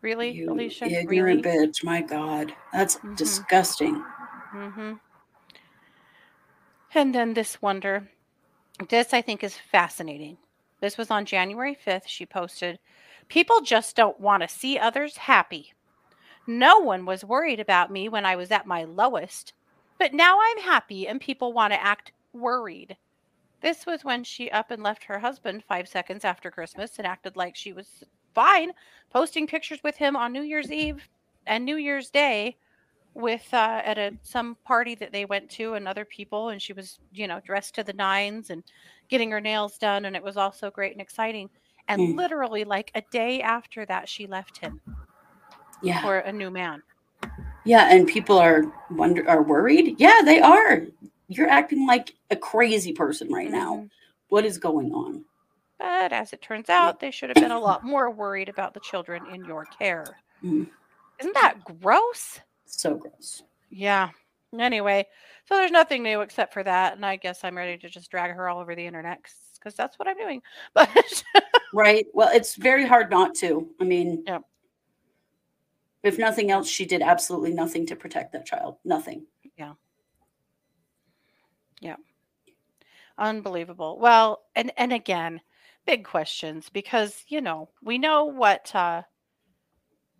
[0.00, 0.86] Really, You Alicia?
[0.86, 1.66] ignorant really?
[1.68, 1.82] bitch.
[1.84, 2.54] My God.
[2.72, 3.16] That's Mhm.
[3.16, 4.04] disgusting.
[4.52, 4.94] Mm-hmm.
[6.94, 8.08] And then this wonder.
[8.88, 10.38] This I think is fascinating.
[10.80, 12.06] This was on January 5th.
[12.06, 12.78] She posted,
[13.28, 15.72] People just don't want to see others happy.
[16.46, 19.52] No one was worried about me when I was at my lowest,
[19.98, 22.96] but now I'm happy and people want to act worried.
[23.60, 27.36] This was when she up and left her husband five seconds after Christmas and acted
[27.36, 28.02] like she was
[28.34, 28.72] fine,
[29.10, 31.08] posting pictures with him on New Year's Eve
[31.46, 32.56] and New Year's Day
[33.14, 36.72] with uh, at a some party that they went to and other people and she
[36.72, 38.64] was you know dressed to the nines and
[39.08, 41.50] getting her nails done and it was all so great and exciting
[41.88, 42.16] and Mm.
[42.16, 44.80] literally like a day after that she left him
[45.82, 46.00] Yeah.
[46.02, 46.82] for a new man
[47.64, 47.88] Yeah.
[47.94, 49.96] And people are wonder are worried.
[49.98, 50.82] Yeah, they are.
[51.28, 53.76] You're acting like a crazy person right now.
[53.76, 53.90] Mhm.
[54.28, 55.24] What is going on?
[55.78, 58.78] but as it turns out they should have been a lot more worried about the
[58.80, 60.04] children in your care
[60.44, 60.68] Mm.
[61.18, 63.42] isn't that gross So gross.
[63.70, 64.10] yeah
[64.58, 65.06] anyway
[65.46, 68.30] so there's nothing new except for that and i guess i'm ready to just drag
[68.32, 69.18] her all over the internet
[69.58, 70.40] because that's what i'm doing
[70.74, 70.88] but
[71.74, 72.06] Right.
[72.12, 73.66] Well, it's very hard not to.
[73.80, 74.42] I mean, Yep.
[76.02, 78.76] If nothing else, she did absolutely nothing to protect that child.
[78.84, 79.26] Nothing.
[79.56, 79.74] Yeah.
[81.80, 81.96] Yeah.
[83.18, 85.40] Unbelievable well and and again
[85.86, 89.02] big questions because you know we know what uh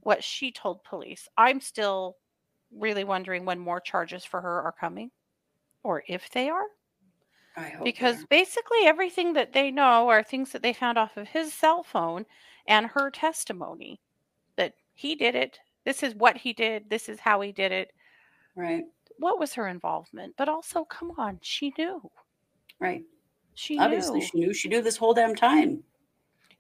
[0.01, 2.17] what she told police i'm still
[2.71, 5.11] really wondering when more charges for her are coming
[5.83, 6.67] or if they are
[7.57, 11.17] I hope because they're- basically everything that they know are things that they found off
[11.17, 12.27] of his cell phone
[12.67, 14.01] and her testimony
[14.57, 17.93] that he did it this is what he did this is how he did it
[18.55, 18.85] right,
[19.17, 22.11] what was her involvement but also come on she knew
[22.81, 23.05] right.
[23.55, 25.85] she Obviously, knew she knew she knew this whole damn time.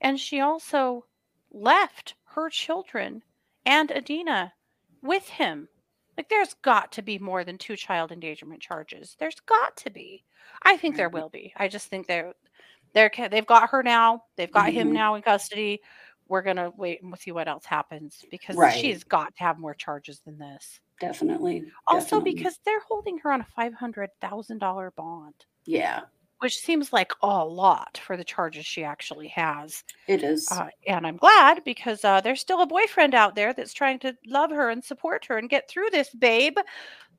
[0.00, 1.06] And she also
[1.50, 3.22] left her children
[3.64, 4.54] and Athena
[5.00, 5.68] with him.
[6.16, 9.16] Like, there's got to be more than two child endangerment charges.
[9.18, 10.24] There's got to be.
[10.62, 11.52] I think there will be.
[11.56, 12.34] I just think they're
[12.94, 14.24] they're they've got her now.
[14.36, 14.92] They've got him Mhm.
[14.92, 15.80] now in custody.
[16.28, 18.74] We're gonna wait and see what else happens because Right.
[18.78, 20.80] she's got to have more charges than this.
[21.00, 21.64] Definitely.
[21.86, 22.34] Also, definitely.
[22.34, 26.00] because they're holding her on a five hundred thousand dollar bond, yeah,
[26.38, 29.82] which seems like a lot for the charges she actually has.
[30.06, 30.48] it is.
[30.50, 34.16] Uh, and I'm glad because uh, there's still a boyfriend out there that's trying to
[34.26, 36.56] love her and support her and get through this, babe.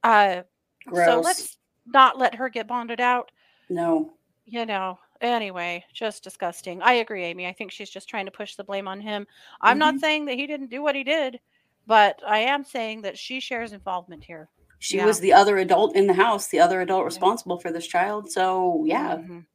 [0.04, 0.42] Uh,
[0.88, 1.06] Gross.
[1.06, 3.32] so let's not let her get bonded out.
[3.70, 4.14] no.
[4.46, 5.00] You know,
[5.32, 6.82] anyway, just disgusting.
[6.82, 7.48] I agree, Amy.
[7.48, 9.26] I think she's just trying to push the blame on him.
[9.62, 10.00] I'm not Mhm.
[10.00, 11.40] saying that he didn't do what he did,
[11.88, 14.50] but I am saying that she shares involvement here.
[14.80, 15.06] She Yeah.
[15.06, 18.32] was the other adult in the house, the other adult responsible for this child.
[18.32, 19.46] So yeah, Mhm.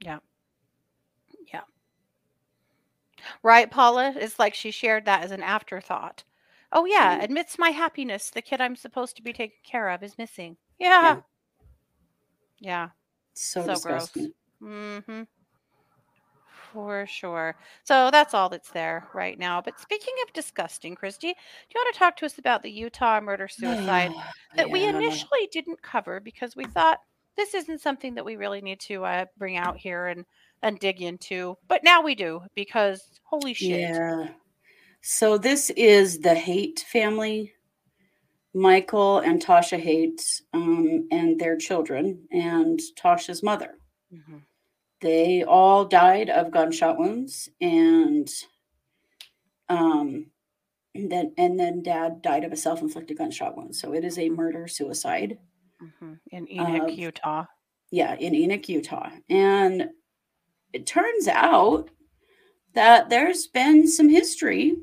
[0.00, 0.18] Yeah.
[1.52, 1.62] Yeah.
[3.42, 4.12] Right, Paula?
[4.16, 6.24] It's like she shared that as an afterthought.
[6.72, 7.20] Oh, yeah.
[7.20, 7.30] Mhm.
[7.30, 10.56] Amidst my happiness, the kid I'm supposed to be taking care of is missing.
[10.78, 11.22] Yeah.
[12.58, 12.90] Yeah.
[13.34, 14.16] so, So gross.
[14.62, 15.22] Mm-hmm.
[16.72, 17.56] For sure.
[17.84, 19.62] So that's all that's there right now.
[19.62, 21.34] But speaking of disgusting, Kristi, do you
[21.76, 24.12] want to talk to us about the Utah murder suicide?
[24.56, 24.96] that we Yeah.
[24.96, 26.98] initially didn't cover because we thought
[27.36, 30.24] this isn't something that we really need to uh, bring out here and
[30.62, 31.56] and dig into.
[31.68, 33.80] But now we do because holy shit.
[33.80, 34.28] Yeah.
[35.02, 37.52] So this is the Haight family,
[38.54, 40.22] Michael and Tasha Haight,
[40.54, 43.78] um, and their children, and Tasha's mother.
[44.10, 44.45] Mhm.
[45.00, 48.28] They all died of gunshot wounds, and
[49.68, 50.26] um,
[50.94, 53.76] and then and then Dad died of a self-inflicted gunshot wound.
[53.76, 55.38] So it is a murder suicide.
[55.82, 56.18] Mhm.
[56.30, 57.44] In Enoch, Of- Utah.
[57.90, 59.10] yeah, in Enoch, Utah.
[59.28, 59.90] And
[60.72, 61.90] it turns out
[62.72, 64.76] that there's been some history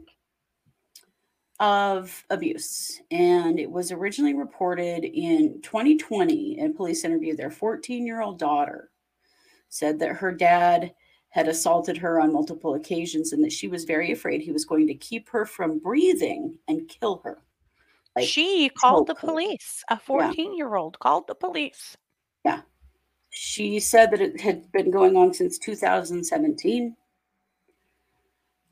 [1.60, 3.02] of abuse.
[3.12, 8.92] And it was originally reported in 2020 and police interviewed Their 14 year old daughter
[9.74, 10.94] said that her dad
[11.30, 14.86] had assaulted her on multiple occasions and that she was very afraid he was going
[14.86, 17.42] to keep her from breathing and kill her.
[18.16, 19.28] Like, she called the choke her.
[19.30, 19.84] police.
[19.90, 21.98] A 14 year old called the police.
[22.46, 22.62] Yeah.
[23.32, 26.96] She said that it had been going on since 2017.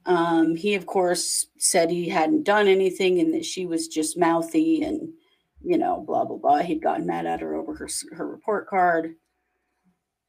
[0.06, 4.84] Um, he, of course, said he hadn't done anything and that she was just mouthy
[4.84, 5.14] and,
[5.64, 6.60] you know, blah, blah, blah.
[6.60, 9.16] He'd gotten mad at her over her, her report card.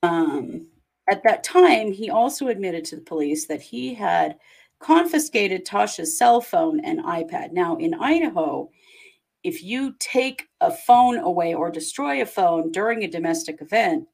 [0.03, 0.68] Um,
[1.11, 4.38] at that time, he also admitted to the police that he had
[4.78, 7.53] confiscated Tasha's cell phone and iPad.
[7.53, 8.70] Now, in Idaho,
[9.44, 14.09] if you take a phone away or destroy a phone during a domestic event,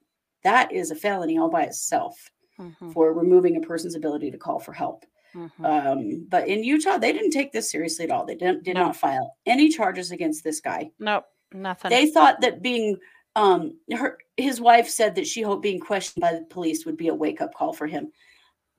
[0.45, 4.61] that is a felony all by itself Mhm, for removing a person's ability to call
[4.61, 5.05] for help.
[5.35, 5.65] mhm.
[5.65, 8.25] Um, but in Utah, they didn't take this seriously at all.
[8.27, 8.83] They didn't did No.
[8.83, 10.91] not file any charges against this guy.
[10.99, 11.91] nope, nothing.
[11.91, 12.99] They thought that being
[13.37, 17.09] um her his wife said that she hoped being questioned by the police would be
[17.09, 18.11] a wake up call for him.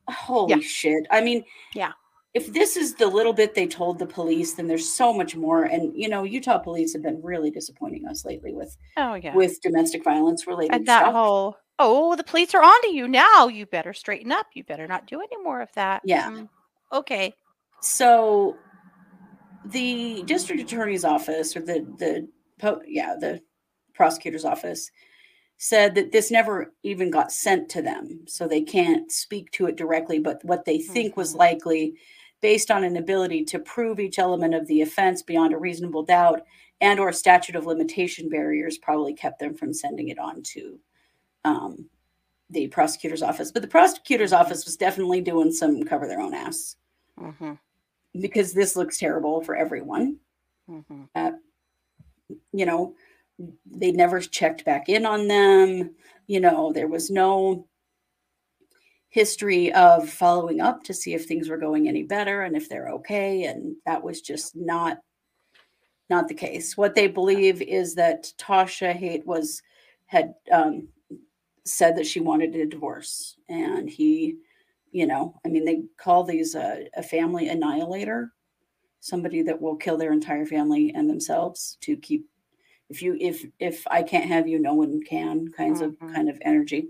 [0.10, 0.60] Holy Yeah.
[0.62, 1.06] shit.
[1.12, 1.44] I mean,
[1.76, 1.92] Yeah.
[2.36, 5.64] If this is the little bit they told the police, then there's so much more.
[5.64, 9.36] And you know, Utah police have been really disappointing us lately with oh yeah.
[9.36, 11.14] with domestic violence related and that stuff.
[11.14, 15.08] whole oh the police are onto you now you better straighten up you better not
[15.08, 16.30] do any more of that Yeah.
[16.30, 16.50] Mm,
[16.94, 17.34] okay
[17.82, 18.56] so
[19.66, 22.28] the district attorney's office or the the
[22.60, 23.42] po- yeah the
[23.96, 24.92] prosecutor's office
[25.60, 29.76] said that this never even got sent to them so they can't speak to it
[29.76, 31.94] directly but what they think was likely
[32.42, 36.42] based on an ability to prove each element of the offense beyond a reasonable doubt
[36.82, 40.80] and or statute of limitation barriers probably kept them from sending it on to
[41.44, 41.90] um,
[42.50, 43.52] the prosecutor's office.
[43.52, 46.78] But the prosecutor's office was definitely doing some cover their own ass.
[47.18, 47.56] Hmm
[48.18, 50.18] because this looks terrible for everyone.
[50.68, 51.04] hmm
[52.52, 52.96] You know,
[53.66, 55.96] they never checked back in on them.
[56.28, 57.68] You know, there was no
[59.10, 62.90] history of following up to see if things were going any better and if they're
[62.90, 65.00] okay and that was just not
[66.12, 69.64] not the case what they believe is that tasha haight was
[70.06, 70.88] had um,
[71.66, 74.36] said that she wanted a divorce and he
[74.92, 78.32] you know i mean they call these uh, a family annihilator
[79.00, 82.28] somebody that will kill their entire family and themselves to keep
[82.90, 85.86] if you if if i can't have you no one can kinds Mhm.
[85.86, 86.90] of kind of energy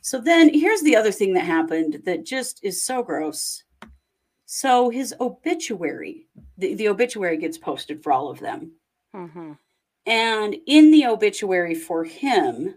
[0.00, 3.64] so then here's the other thing that happened that just is so gross
[4.44, 6.26] so his obituary
[6.58, 8.72] the, the obituary gets posted for all of them
[9.12, 9.52] hmm
[10.06, 12.76] and in the obituary for him,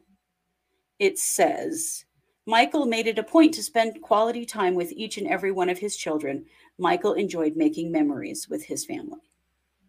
[0.97, 2.05] it says
[2.47, 5.77] Michael made it a point to spend quality time with each and every one of
[5.77, 6.45] his children.
[6.79, 9.19] Michael enjoyed making memories with his family.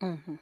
[0.01, 0.35] hmm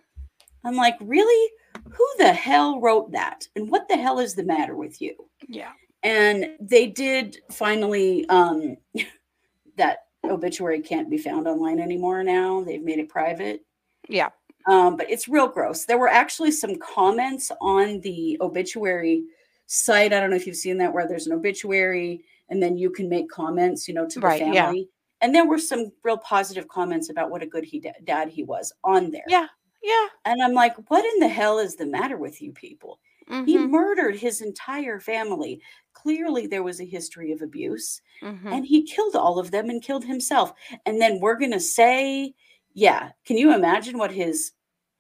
[0.64, 1.50] I'm like, really?
[1.90, 3.46] Who the hell wrote that?
[3.56, 5.14] And what the hell is the matter with you?
[5.48, 8.76] yeah And they did finally, um,
[9.76, 12.62] that obituary can't be found online anymore now.
[12.62, 13.64] They've made it private.
[14.08, 14.30] yeah
[14.68, 15.86] um, but it's real gross.
[15.86, 19.24] There were actually some comments on the obituary
[19.66, 20.12] site.
[20.12, 23.08] I don't know if you've seen that, where there's an obituary and then you can
[23.08, 24.66] make comments, you know, to the Right, yeah.
[24.66, 24.88] family.
[25.22, 28.72] And there were some real positive comments about what a good he dad he was
[28.84, 29.24] on there.
[29.26, 29.46] yeah
[29.82, 33.00] yeah And I'm like, what in the hell is the matter with you people?
[33.42, 35.62] He mhm, murdered his entire family.
[35.94, 38.52] Clearly, there was a history of abuse mhm.
[38.52, 40.52] and he killed all of them and killed himself.
[40.86, 42.34] And then we're going to say,
[42.74, 44.52] yeah, can you imagine what his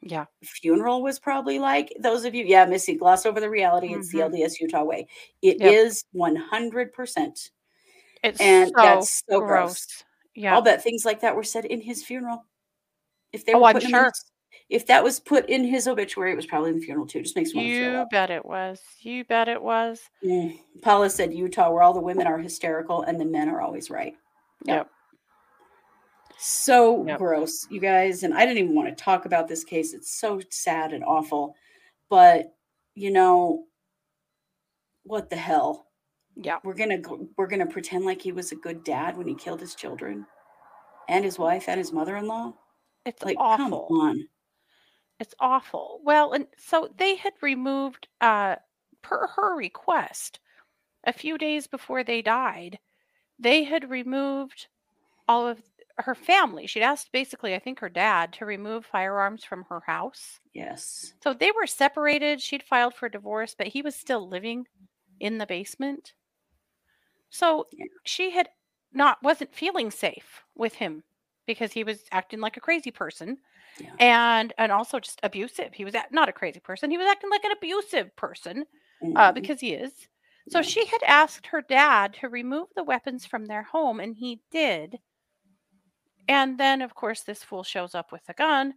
[0.02, 1.92] yeah funeral was probably like?
[2.00, 3.94] Those of you, yeah, Missy, gloss over the reality.
[3.94, 4.22] It's the Mhm.
[4.22, 5.08] LDS Utah way.
[5.42, 5.62] It Yep.
[5.62, 7.50] is 100%.
[8.22, 9.86] it's And so that's so gross.
[9.86, 10.04] gross
[10.34, 12.46] yeah I'll bet things like that were said in his funeral.
[13.32, 14.12] If they Oh, were I'm sure.
[14.12, 14.24] his-
[14.68, 17.22] if that was put in his obituary, it was probably in the funeral too.
[17.22, 20.58] Just makes me you bet it was you bet it was Mm.
[20.82, 24.14] Paula said Utah, where all the women are hysterical and the men are always right.
[24.64, 24.76] Yep.
[24.76, 24.90] yep
[26.38, 27.18] So Yep.
[27.18, 28.24] gross, you guys.
[28.24, 29.94] And I didn't even want to talk about this case.
[29.94, 31.54] It's so sad and awful.
[32.10, 32.54] But
[32.94, 33.64] you know,
[35.04, 35.86] what the hell?
[36.36, 37.00] yeah We're gonna
[37.36, 40.26] we're gonna pretend like he was a good dad when he killed his children
[41.08, 42.54] and his wife and his mother-in-law.
[43.06, 44.28] it's Like, awful come on.
[45.20, 46.00] It's awful.
[46.02, 48.56] Well, and so they had removed, uh,
[49.02, 50.40] per her request,
[51.04, 52.80] a few days before they died,
[53.38, 54.68] they had removed
[55.28, 55.62] all of
[55.98, 56.66] her family.
[56.66, 60.40] She'd asked basically, I think her dad, to remove firearms from her house.
[60.52, 61.14] Yes.
[61.22, 62.42] So they were separated.
[62.42, 64.66] She'd filed for divorce, but he was still living
[65.20, 66.14] in the basement.
[67.30, 67.86] So Yeah.
[68.04, 68.50] she had
[68.92, 71.04] not wasn't feeling safe with him
[71.48, 73.38] because he was acting like a crazy person
[73.78, 73.96] Yeah.
[73.98, 75.74] and and also just abusive.
[75.74, 76.90] He was act- not a crazy person.
[76.92, 78.66] He was acting like an abusive person
[79.16, 79.34] uh, Mhm.
[79.34, 80.08] because he is.
[80.48, 80.62] So Yeah.
[80.62, 85.00] she had asked her dad to remove the weapons from their home, and he did.
[86.28, 88.74] And then, of course, this fool shows up with a gun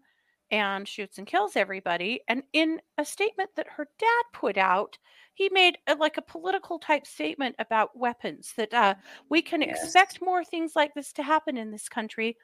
[0.51, 2.21] and shoots and kills everybody.
[2.27, 4.97] And in a statement that her dad put out,
[5.33, 8.95] he made a, like a political type statement about weapons that uh,
[9.29, 9.81] we can Yes.
[9.83, 12.37] expect more things like this to happen in this country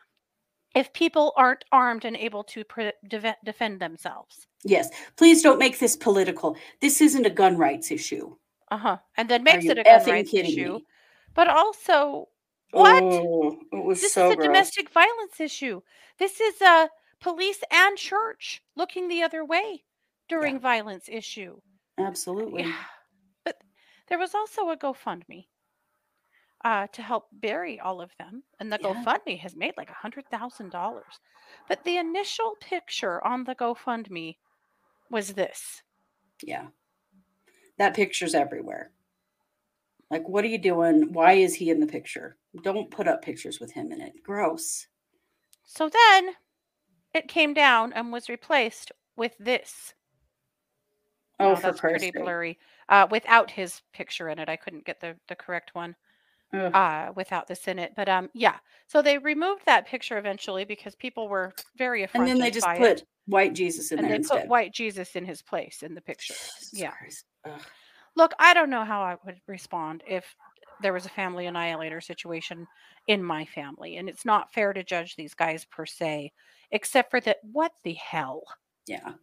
[0.77, 2.91] if people aren't armed and able to pre-
[3.43, 4.45] defend themselves.
[4.63, 4.89] Yes.
[5.15, 6.55] Please don't make this political.
[6.81, 8.35] This isn't a gun rights issue.
[8.69, 8.97] Uh huh.
[9.17, 10.73] And then makes it a gun rights issue.
[10.73, 10.85] me?
[11.33, 12.27] But also,
[12.71, 13.01] what?
[13.03, 14.47] Oh, it was this so is a gross.
[14.47, 15.81] domestic violence issue.
[16.19, 19.83] This is a police and church looking the other way
[20.29, 21.59] during violence issue.
[21.97, 22.63] Absolutely.
[22.63, 22.83] Yeah.
[23.43, 23.57] But
[24.09, 25.47] there was also a GoFundMe
[26.67, 28.43] uh, to help bury all of them.
[28.59, 28.93] And the Yeah.
[28.93, 31.01] GoFundMe has made like a $100,000.
[31.69, 34.35] But the initial picture on the GoFundMe
[35.09, 35.81] was this.
[36.43, 36.67] Yeah.
[37.77, 38.91] That picture's everywhere.
[40.11, 41.13] Like, what are you doing?
[41.13, 42.35] Why is he in the picture?
[42.63, 44.21] Don't put up pictures with him in it.
[44.23, 44.87] Gross.
[45.63, 46.35] So then
[47.13, 49.93] it came down and was replaced with this.
[51.39, 52.15] Oh, No, that's pretty sake.
[52.15, 52.59] blurry.
[52.89, 55.95] Uh, without his picture in it, I couldn't get the the correct one.
[56.53, 56.73] Ugh.
[56.73, 58.55] Uh, without this in it, but um, yeah.
[58.87, 62.21] So they removed that picture eventually because people were very afraid.
[62.21, 64.41] and affronted then they just by put it, white Jesus in and there they instead.
[64.43, 66.33] put white Jesus in his place in the picture.
[66.33, 66.91] Jesus Yeah.
[66.91, 67.25] Christ.
[67.45, 67.61] Ugh.
[68.15, 70.25] Look, I don't know how I would respond if
[70.81, 72.65] there was a family annihilator situation
[73.07, 76.31] in my family, and it's not fair to judge these guys per se,
[76.71, 77.37] except for that.
[77.43, 78.41] What the hell?
[78.87, 79.13] Yeah.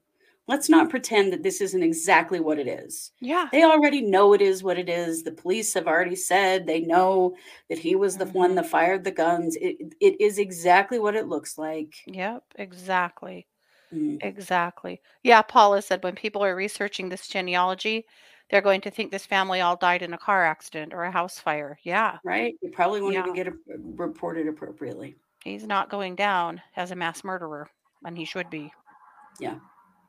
[0.46, 3.12] Let's not pretend that this isn't exactly what it is.
[3.20, 3.48] Yeah.
[3.50, 5.22] They already know it is what it is.
[5.22, 7.34] The police have already said they know
[7.70, 8.56] that he was the one Mhm.
[8.56, 9.56] that fired the guns.
[9.56, 11.94] It, it is exactly what it looks like.
[12.06, 12.44] Yep.
[12.56, 13.46] Exactly.
[13.92, 15.00] Mm, Exactly.
[15.22, 18.04] Yeah, Paula said when people are researching this genealogy,
[18.50, 21.38] they're going to think this family all died in a car accident or a house
[21.38, 21.78] fire.
[21.84, 22.54] Yeah, right?
[22.60, 23.54] You probably won't even get it
[23.96, 25.16] reported appropriately.
[25.42, 27.68] he's not going down as a mass murderer,
[28.04, 28.70] and he should be.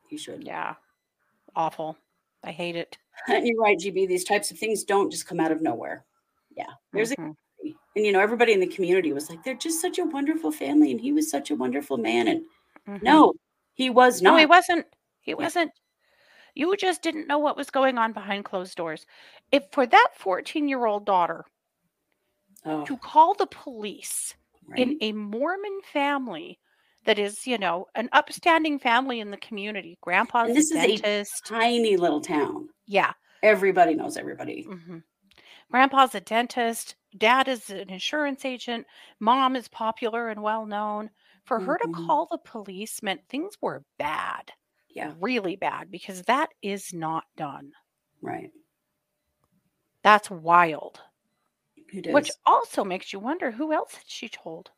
[0.10, 0.44] He should.
[0.44, 0.76] Yeah,
[1.56, 1.98] awful.
[2.44, 2.98] I hate it.
[3.28, 4.08] And you're right, GB.
[4.08, 6.06] These types of things don't just come out of nowhere.
[6.56, 6.72] Yeah.
[6.94, 7.36] There's a Mhm.
[7.96, 10.92] and you know everybody in the community was like, they're just such a wonderful family,
[10.92, 12.28] and he was such a wonderful man.
[12.28, 12.46] And
[12.88, 13.02] Mhm.
[13.02, 13.34] no,
[13.74, 14.40] he was no, not.
[14.40, 14.86] he wasn't.
[15.22, 15.72] He wasn't.
[16.54, 19.06] You just didn't know what was going on behind closed doors.
[19.52, 21.46] If for that 14 year old daughter
[22.64, 24.36] oh, to call the police
[24.68, 24.80] right?
[24.80, 26.60] in a Mormon family
[27.06, 29.98] that is, you know, an upstanding family in the community.
[30.02, 31.46] Grandpa's And this a is a dentist.
[31.46, 32.70] tiny little town.
[32.88, 33.14] yeah.
[33.44, 34.64] Everybody knows everybody.
[34.64, 35.00] hmm
[35.72, 36.96] Grandpa's a dentist.
[37.18, 38.88] Dad is an insurance agent.
[39.20, 41.12] Mom is popular and well known.
[41.46, 41.94] For her to Mhm.
[41.94, 44.52] call the police meant things were bad,
[44.90, 47.74] Yeah, really bad, because that is not done.
[48.22, 48.52] right.
[50.04, 51.02] That's wild.
[52.08, 54.72] Which also makes you wonder who else had she told?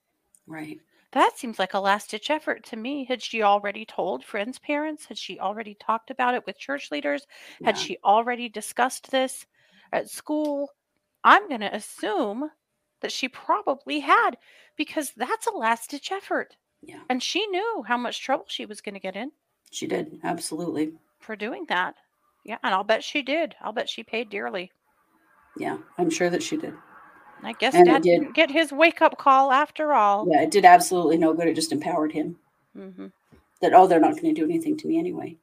[0.48, 0.80] right.
[1.14, 3.06] That seems like a last ditch effort to me.
[3.06, 5.06] Had she already told friends' parents?
[5.06, 7.26] Had she already talked about it with church leaders?
[7.64, 7.82] Had Yeah.
[7.82, 9.46] she already discussed this
[9.94, 10.72] at school?
[11.24, 12.52] I'm going to assume
[13.02, 14.38] that she probably had
[14.76, 16.58] because that's a last ditch effort.
[16.82, 17.00] Yeah.
[17.10, 19.32] And she knew how much trouble she was going to get in
[19.72, 20.20] She did.
[20.24, 20.94] Absolutely.
[21.20, 21.96] for doing that.
[22.44, 22.58] Yeah.
[22.64, 23.56] And I'll bet she did.
[23.62, 24.72] I'll bet she paid dearly.
[25.58, 25.78] Yeah.
[25.98, 26.74] I'm sure that she did.
[27.44, 28.20] I guess And dad did.
[28.20, 30.28] didn't get his wake up call after all.
[30.30, 31.48] Yeah, it did absolutely no good.
[31.48, 32.38] It just empowered him
[32.78, 33.08] Mm-hmm.
[33.62, 35.36] that, oh, they're not going to do anything to me anyway.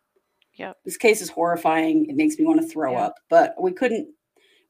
[0.54, 2.08] Yeah, This case is horrifying.
[2.08, 3.06] It makes me want to throw Yeah.
[3.06, 3.14] up.
[3.28, 4.08] But we couldn't,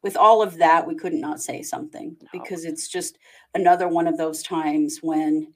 [0.03, 2.29] with all of that, we couldn't not say something No.
[2.33, 3.19] because it's just
[3.55, 5.53] another one of those times when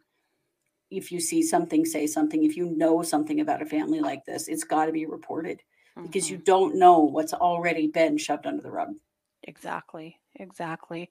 [0.91, 2.45] if you see something, say something.
[2.45, 5.63] If you know something about a family like this, it's got to be reported
[6.03, 6.31] because Mhm.
[6.31, 8.95] you don't know what's already been shoved under the rug.
[9.43, 10.19] Exactly.
[10.37, 11.11] Exactly.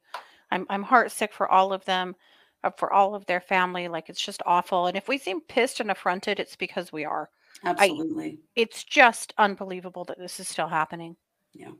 [0.52, 2.16] I'm I'm heartsick for all of them,
[2.64, 3.88] uh, for all of their family.
[3.88, 4.88] Like it's just awful.
[4.88, 7.30] And if we seem pissed and affronted, it's because we are.
[7.64, 8.39] Absolutely.
[8.56, 11.16] It's just unbelievable that this is still happening.
[11.54, 11.72] Yeah.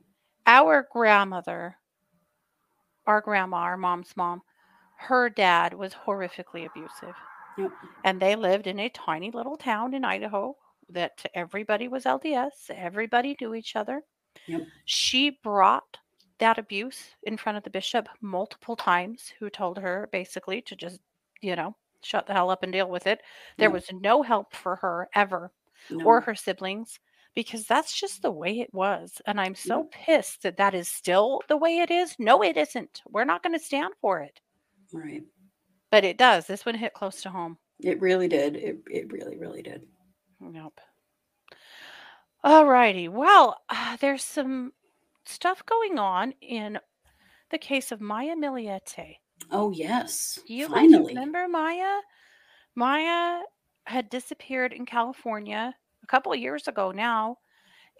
[0.46, 1.76] Our grandmother,
[3.06, 4.42] our grandma, our mom's mom,
[4.98, 7.14] her dad was horrifically abusive.
[7.56, 7.70] Yep.
[8.04, 10.56] And they lived in a tiny little town in Idaho
[10.90, 14.02] that everybody was LDS, everybody knew each other.
[14.46, 14.62] Yep.
[14.84, 15.98] She brought
[16.38, 21.00] that abuse in front of the bishop multiple times, who told her basically to just,
[21.40, 23.20] you know, shut the hell up and deal with it.
[23.56, 23.72] There Yep.
[23.72, 25.50] was no help for her ever
[25.90, 26.04] No.
[26.04, 27.00] or her siblings
[27.34, 29.20] because that's just the way it was.
[29.26, 32.14] And I'm so pissed that that is still the way it is.
[32.18, 33.02] No, it isn't.
[33.08, 34.40] We're not going to stand for it.
[34.92, 35.22] right.
[35.90, 36.46] But it does.
[36.46, 37.58] This one hit close to home.
[37.80, 38.56] It really did.
[38.56, 39.86] It, it really, really did.
[40.40, 40.80] Nope.
[42.44, 43.08] All righty.
[43.08, 44.72] Well, uh, there's some
[45.28, 46.80] stuff going on in
[47.50, 49.18] the case of Maya Millete.
[49.50, 50.38] Oh, yes.
[50.46, 51.14] You Finally.
[51.14, 52.00] remember Maya?
[52.76, 53.44] Maya
[53.86, 57.38] had disappeared in California a couple of years ago now,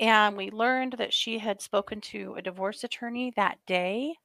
[0.00, 4.16] and we learned that she had spoken to a divorce attorney that day,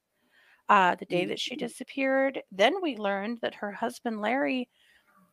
[0.68, 1.58] uh, the day that she Mhm.
[1.58, 2.42] disappeared.
[2.52, 4.70] Then we learned that her husband Larry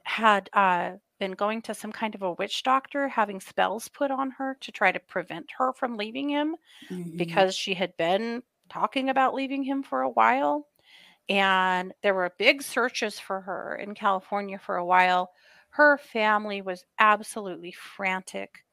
[0.06, 4.32] had uh, been going to some kind of a witch doctor, having spells put on
[4.32, 6.58] her to try to prevent her from leaving him
[6.92, 7.18] Mhm.
[7.18, 10.68] because she had been talking about leaving him for a while.
[11.30, 15.34] And there were big searches for her in California for a while
[15.72, 18.66] Her family was absolutely frantic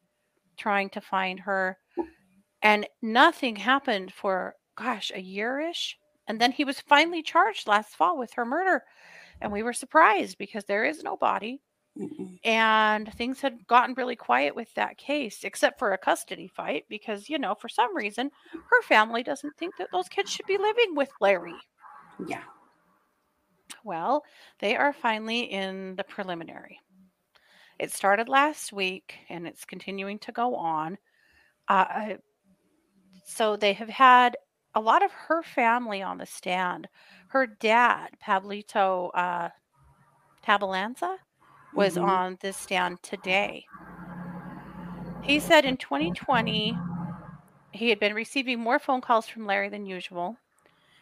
[0.57, 1.79] trying to find her.
[2.63, 5.97] And nothing happened for, gosh, a yearish.
[6.29, 8.85] And then he was finally charged last fall with her murder.
[9.41, 11.63] And we were surprised because there is no body.
[11.99, 12.39] Mm-mm.
[12.45, 17.29] And things had gotten really quiet with that case, except for a custody fight, because,
[17.29, 20.95] you know, for some reason, her family doesn't think that those kids should be living
[20.95, 21.57] with Larry.
[22.27, 22.43] Yeah.
[23.85, 24.25] Well,
[24.61, 26.79] they are finally in the preliminary.
[27.79, 30.99] It started last week and it's continuing to go on.
[31.69, 32.15] Uh,
[33.25, 34.37] so they have had
[34.75, 36.89] a lot of her family on the stand.
[37.29, 39.49] Her dad, Pablito uh,
[40.45, 41.17] Tabalanza,
[41.75, 42.03] was Mhm.
[42.03, 43.69] on this stand today.
[45.21, 46.83] He said in 2020,
[47.73, 50.39] he had been receiving more phone calls from Larry than usual.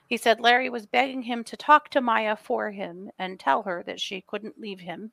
[0.07, 3.83] He said Larry was begging him to talk to Maya for him and tell her
[3.85, 5.13] that she couldn't leave him.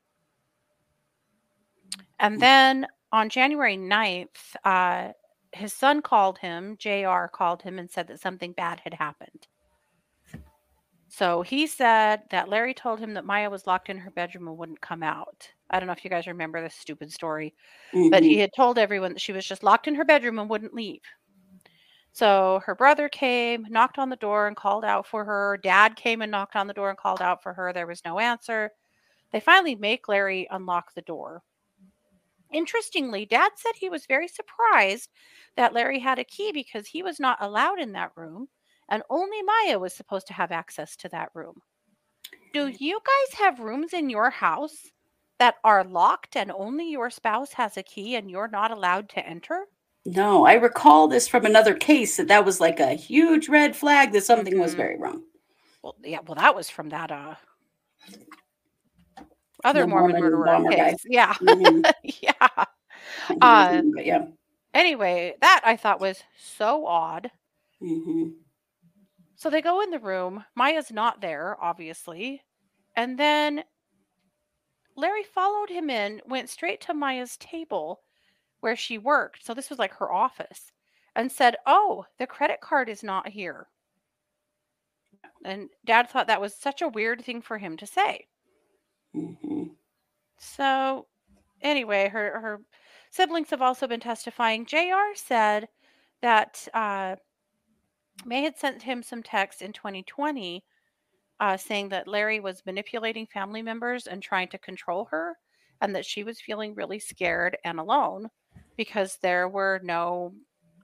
[2.20, 5.14] And then on January 9th, uh,
[5.52, 9.48] his son called him, JR called him and said that something bad had happened.
[11.14, 14.58] So he said that Larry told him that Maya was locked in her bedroom and
[14.58, 15.54] wouldn't come out.
[15.70, 17.56] I don't know if you guys remember this stupid story,
[18.10, 18.26] but Mhm.
[18.26, 21.04] he had told everyone that she was just locked in her bedroom and wouldn't leave.
[22.14, 25.58] So her brother came, knocked on the door, and called out for her.
[25.58, 27.74] Dad came and knocked on the door and called out for her.
[27.74, 28.72] There was no answer.
[29.32, 31.44] They finally make Larry unlock the door.
[32.54, 35.10] Interestingly, Dad said he was very surprised
[35.58, 38.48] that Larry had a key because he was not allowed in that room,
[38.90, 41.62] and only Maya was supposed to have access to that room.
[42.54, 44.78] Do you guys have rooms in your house
[45.40, 49.28] that are locked and only your spouse has a key and you're not allowed to
[49.28, 49.66] enter?
[50.06, 54.12] No, I recall this from another case that that was like a huge red flag
[54.12, 54.78] that something was Mhm.
[54.78, 55.24] very wrong.
[55.82, 57.36] Well, yeah, well, that was from that uh
[59.64, 60.92] other The Mormon, Mormon murderer bomber guy.
[60.92, 61.06] case.
[61.06, 61.94] Yeah, Mhm.
[62.22, 62.66] yeah.
[63.42, 64.28] Uh, yeah.
[64.74, 67.32] Anyway, that I thought was so odd.
[67.80, 68.30] hmm
[69.44, 70.46] So they go in the room.
[70.56, 72.44] Maya's not there, obviously.
[72.96, 73.66] And then
[74.96, 78.04] Larry followed him in, went straight to Maya's table
[78.62, 79.46] where she worked.
[79.46, 80.72] So this was like her office
[81.14, 83.68] and said, Oh, the credit card is not here.
[85.44, 88.28] And dad thought that was such a weird thing for him to say.
[89.14, 89.64] hmm
[90.38, 91.08] So
[91.62, 92.62] anyway, her her
[93.10, 94.66] siblings have also been testifying.
[94.66, 95.16] Jr.
[95.16, 95.68] said
[96.22, 97.18] that uh,
[98.26, 100.64] May had sent him some text in 2020
[101.40, 105.38] uh, saying that Larry was manipulating family members and trying to control her,
[105.82, 108.30] and that she was feeling really scared and alone
[108.78, 110.34] because there were no.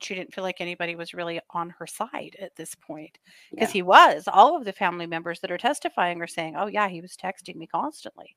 [0.02, 3.20] She didn't feel like anybody was really on her side at this point
[3.52, 3.74] because Yeah.
[3.74, 4.28] he was.
[4.28, 7.56] All of the family members that are testifying are saying, "Oh yeah, he was texting
[7.56, 8.36] me constantly."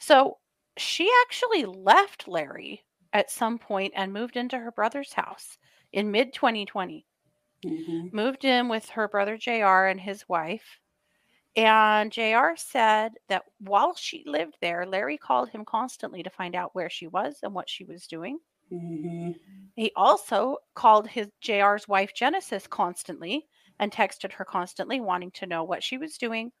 [0.00, 0.38] So
[0.76, 5.58] she actually left Larry at some point and moved into her brother's house
[5.92, 7.04] in mid 2020.
[7.62, 10.78] Hmm Moved in with her brother JR and his wife.
[11.56, 16.74] And JR said that while she lived there, Larry called him constantly to find out
[16.74, 18.40] where she was and what she was doing.
[18.70, 19.32] hmm
[19.76, 23.48] He also called his JR's wife Genesis constantly
[23.78, 26.52] and texted her constantly, wanting to know what she was doing,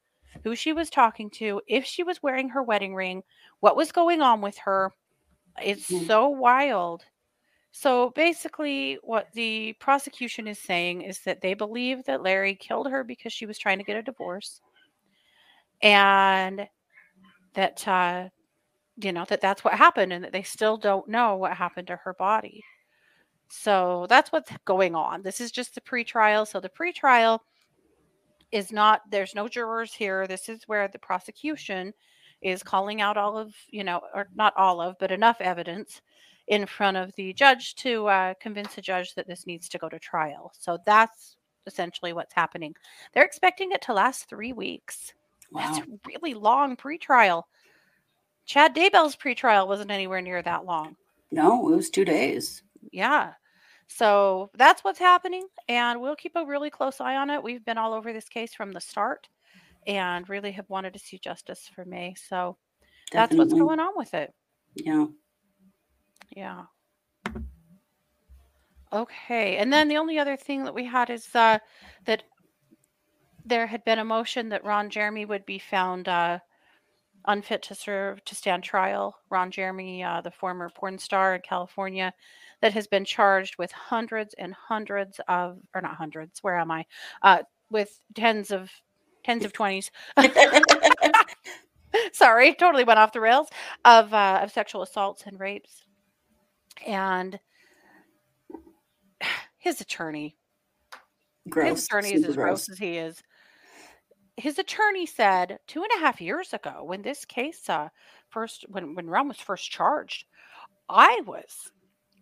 [0.42, 3.24] who she was talking to, if she was wearing her wedding ring,
[3.60, 4.92] what was going on with her.
[5.62, 6.06] It's Mhm.
[6.06, 7.06] so wild.
[7.70, 13.04] So basically, what the prosecution is saying is that they believe that Larry killed her
[13.04, 14.60] because she was trying to get a divorce,
[15.82, 16.66] and
[17.54, 18.28] that uh,
[18.96, 21.96] you know that that's what happened, and that they still don't know what happened to
[21.96, 22.64] her body.
[23.50, 25.22] So that's what's going on.
[25.22, 26.46] This is just the pretrial.
[26.46, 27.40] So the pretrial
[28.52, 30.26] is not, there's no jurors here.
[30.26, 31.92] This is where the prosecution
[32.42, 36.00] is calling out all of, you know, or not all of, but enough evidence
[36.48, 39.88] in front of the judge to uh, convince the judge that this needs to go
[39.88, 40.52] to trial.
[40.58, 41.36] So that's
[41.66, 42.74] essentially what's happening.
[43.12, 45.12] They're expecting it to last three weeks.
[45.52, 45.84] That's Wow.
[45.84, 47.44] a really long pretrial.
[48.46, 50.96] Chad Daybell's pretrial wasn't anywhere near that long.
[51.30, 52.62] No, it was two days.
[52.90, 53.32] Yeah.
[53.88, 57.42] So that's what's happening, and we'll keep a really close eye on it.
[57.42, 59.28] We've been all over this case from the start
[59.86, 62.14] and really have wanted to see justice for May.
[62.14, 62.56] So
[63.12, 64.32] that's what's going on with it.
[64.74, 65.06] Yeah.
[66.30, 66.64] Yeah.
[68.92, 69.56] Okay.
[69.56, 71.58] And then the only other thing that we had is uh,
[72.06, 72.22] that
[73.44, 76.38] there had been a motion that Ron Jeremy would be found uh,
[77.26, 79.16] unfit to serve to stand trial.
[79.30, 82.12] Ron Jeremy, uh, the former porn star in California,
[82.60, 86.84] that has been charged with hundreds and hundreds of, or not hundreds, where am I?
[87.22, 88.70] Uh, with tens of
[89.24, 89.90] tens of twenties
[92.12, 93.48] sorry, totally went off the rails
[93.84, 95.84] of uh, of sexual assaults and rapes.
[96.86, 97.38] And
[99.58, 100.36] his attorney,
[101.48, 101.68] Gross.
[101.70, 103.22] his attorney is as gross as he is.
[104.36, 107.88] His attorney said two and a half years ago, when this case uh,
[108.28, 110.26] first, when when Ron was first charged,
[110.88, 111.70] I was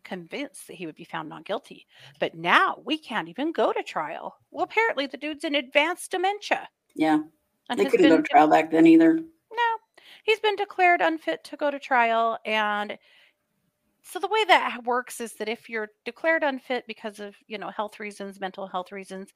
[0.03, 1.87] convinced that he would be found not guilty.
[2.21, 4.37] But now we can't even go to trial.
[4.51, 6.69] Well, apparently the dude's in advanced dementia.
[6.95, 7.19] Yeah,
[7.69, 9.15] And they couldn't go to trial back then either.
[9.17, 9.77] no,
[10.23, 12.39] he's been declared unfit to go to trial.
[12.47, 12.97] And
[14.09, 17.71] so the way that works is that if you're declared unfit because of, you know,
[17.71, 19.31] health reasons, mental health reasons,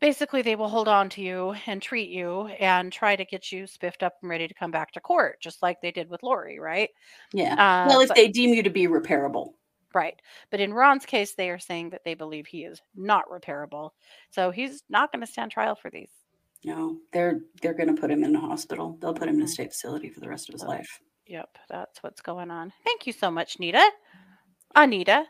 [0.00, 3.66] basically they will hold on to you and treat you and try to get you
[3.66, 6.58] spiffed up and ready to come back to court, just like they did with Lori,
[6.60, 6.90] right?
[7.32, 7.54] Yeah.
[7.54, 9.54] Uh, well, if but- they deem you to be repairable.
[9.94, 10.20] Right.
[10.50, 13.90] But in Ron's case, they are saying that they believe he is not repairable.
[14.30, 16.10] So he's not going to stand trial for these.
[16.64, 18.98] No, they're they're going to put him in a hospital.
[19.00, 19.48] They'll put him in a Mm.
[19.50, 21.00] state facility for the rest of his life.
[21.26, 22.72] Yep, that's what's going on.
[22.84, 23.90] Thank you so much, Nita.
[24.74, 25.24] Anita.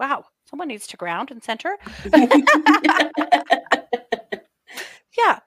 [0.00, 1.76] Wow, someone needs to ground and center.
[5.16, 5.40] Yeah.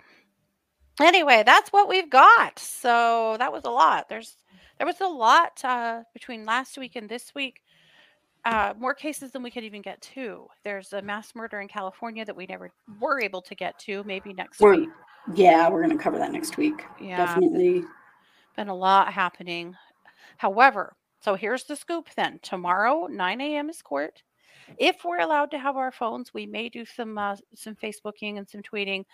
[1.01, 2.59] Anyway, that's what we've got.
[2.59, 4.09] So that was a lot.
[4.09, 4.35] There's
[4.77, 7.61] there was a lot uh, between last week and this week.
[8.43, 10.47] Uh, more cases than we could even get to.
[10.63, 14.03] There's a mass murder in California that we never were able to get to.
[14.03, 14.89] Maybe next We're- week.
[15.35, 16.83] yeah, we're going to cover that next week.
[16.99, 17.83] Yeah, Definitely.
[18.55, 19.75] Been a lot happening.
[20.37, 22.39] However, so here's the scoop then.
[22.41, 23.69] Tomorrow, 9 a.m.
[23.69, 24.23] is court.
[24.77, 28.49] If we're allowed to have our phones, we may do some uh, some Facebooking and
[28.49, 29.05] some tweeting.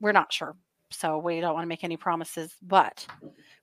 [0.00, 0.56] We're not sure.
[0.90, 3.06] So we don't want to make any promises, but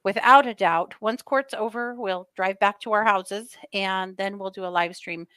[0.03, 4.49] without a doubt, once court's over, we'll drive back to our houses and then we'll
[4.49, 5.27] do a live stream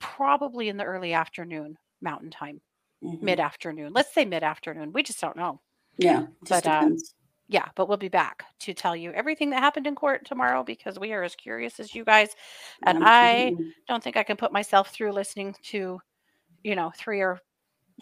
[0.00, 2.60] probably in the early afternoon mountain time,
[3.02, 3.22] Mhm.
[3.22, 3.92] mid afternoon.
[3.94, 4.92] Let's say mid afternoon.
[4.92, 5.60] We just don't know.
[5.96, 6.90] Yeah, just but, uh.
[7.50, 11.00] Yeah, but we'll be back to tell you everything that happened in court tomorrow because
[11.00, 12.28] we are as curious as you guys.
[12.84, 13.52] And I
[13.88, 16.00] don't think I can put myself through listening to,
[16.62, 17.40] you know, three or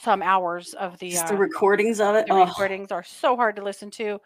[0.03, 2.27] some hours of the, uh, the recordings of it.
[2.27, 4.21] the Oh, recordings are so hard to listen to.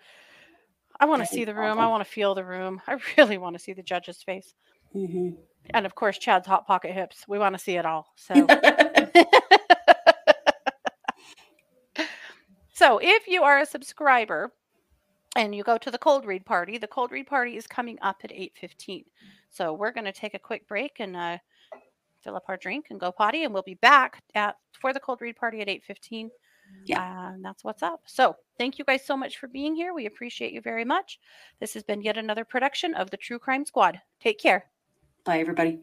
[0.99, 1.79] I want to see the room.
[1.79, 2.83] I want to feel the room.
[2.89, 4.55] I really want to see the judge's face.
[4.95, 5.37] mhm.
[5.73, 7.25] And of course, Chad's hot pocket hips.
[7.29, 8.09] We want to see it all.
[8.17, 8.49] So.
[12.75, 14.51] So if you are a subscriber
[15.37, 18.21] and you go to the cold read party, the cold read party is coming up
[18.25, 19.05] at 8:15.
[19.51, 21.39] So we're going to take a quick break and uh,
[22.23, 25.21] fill up our drink and go potty and we'll be back at for the cold
[25.21, 26.31] read party at 8:15.
[26.85, 27.33] Yeah.
[27.33, 28.01] And that's what's up.
[28.07, 29.93] So, thank you guys so much for being here.
[29.93, 31.19] We appreciate you very much.
[31.61, 34.01] This has been yet another production of the True Crime Squad.
[34.21, 34.67] Take care.
[35.25, 35.81] Bye, everybody.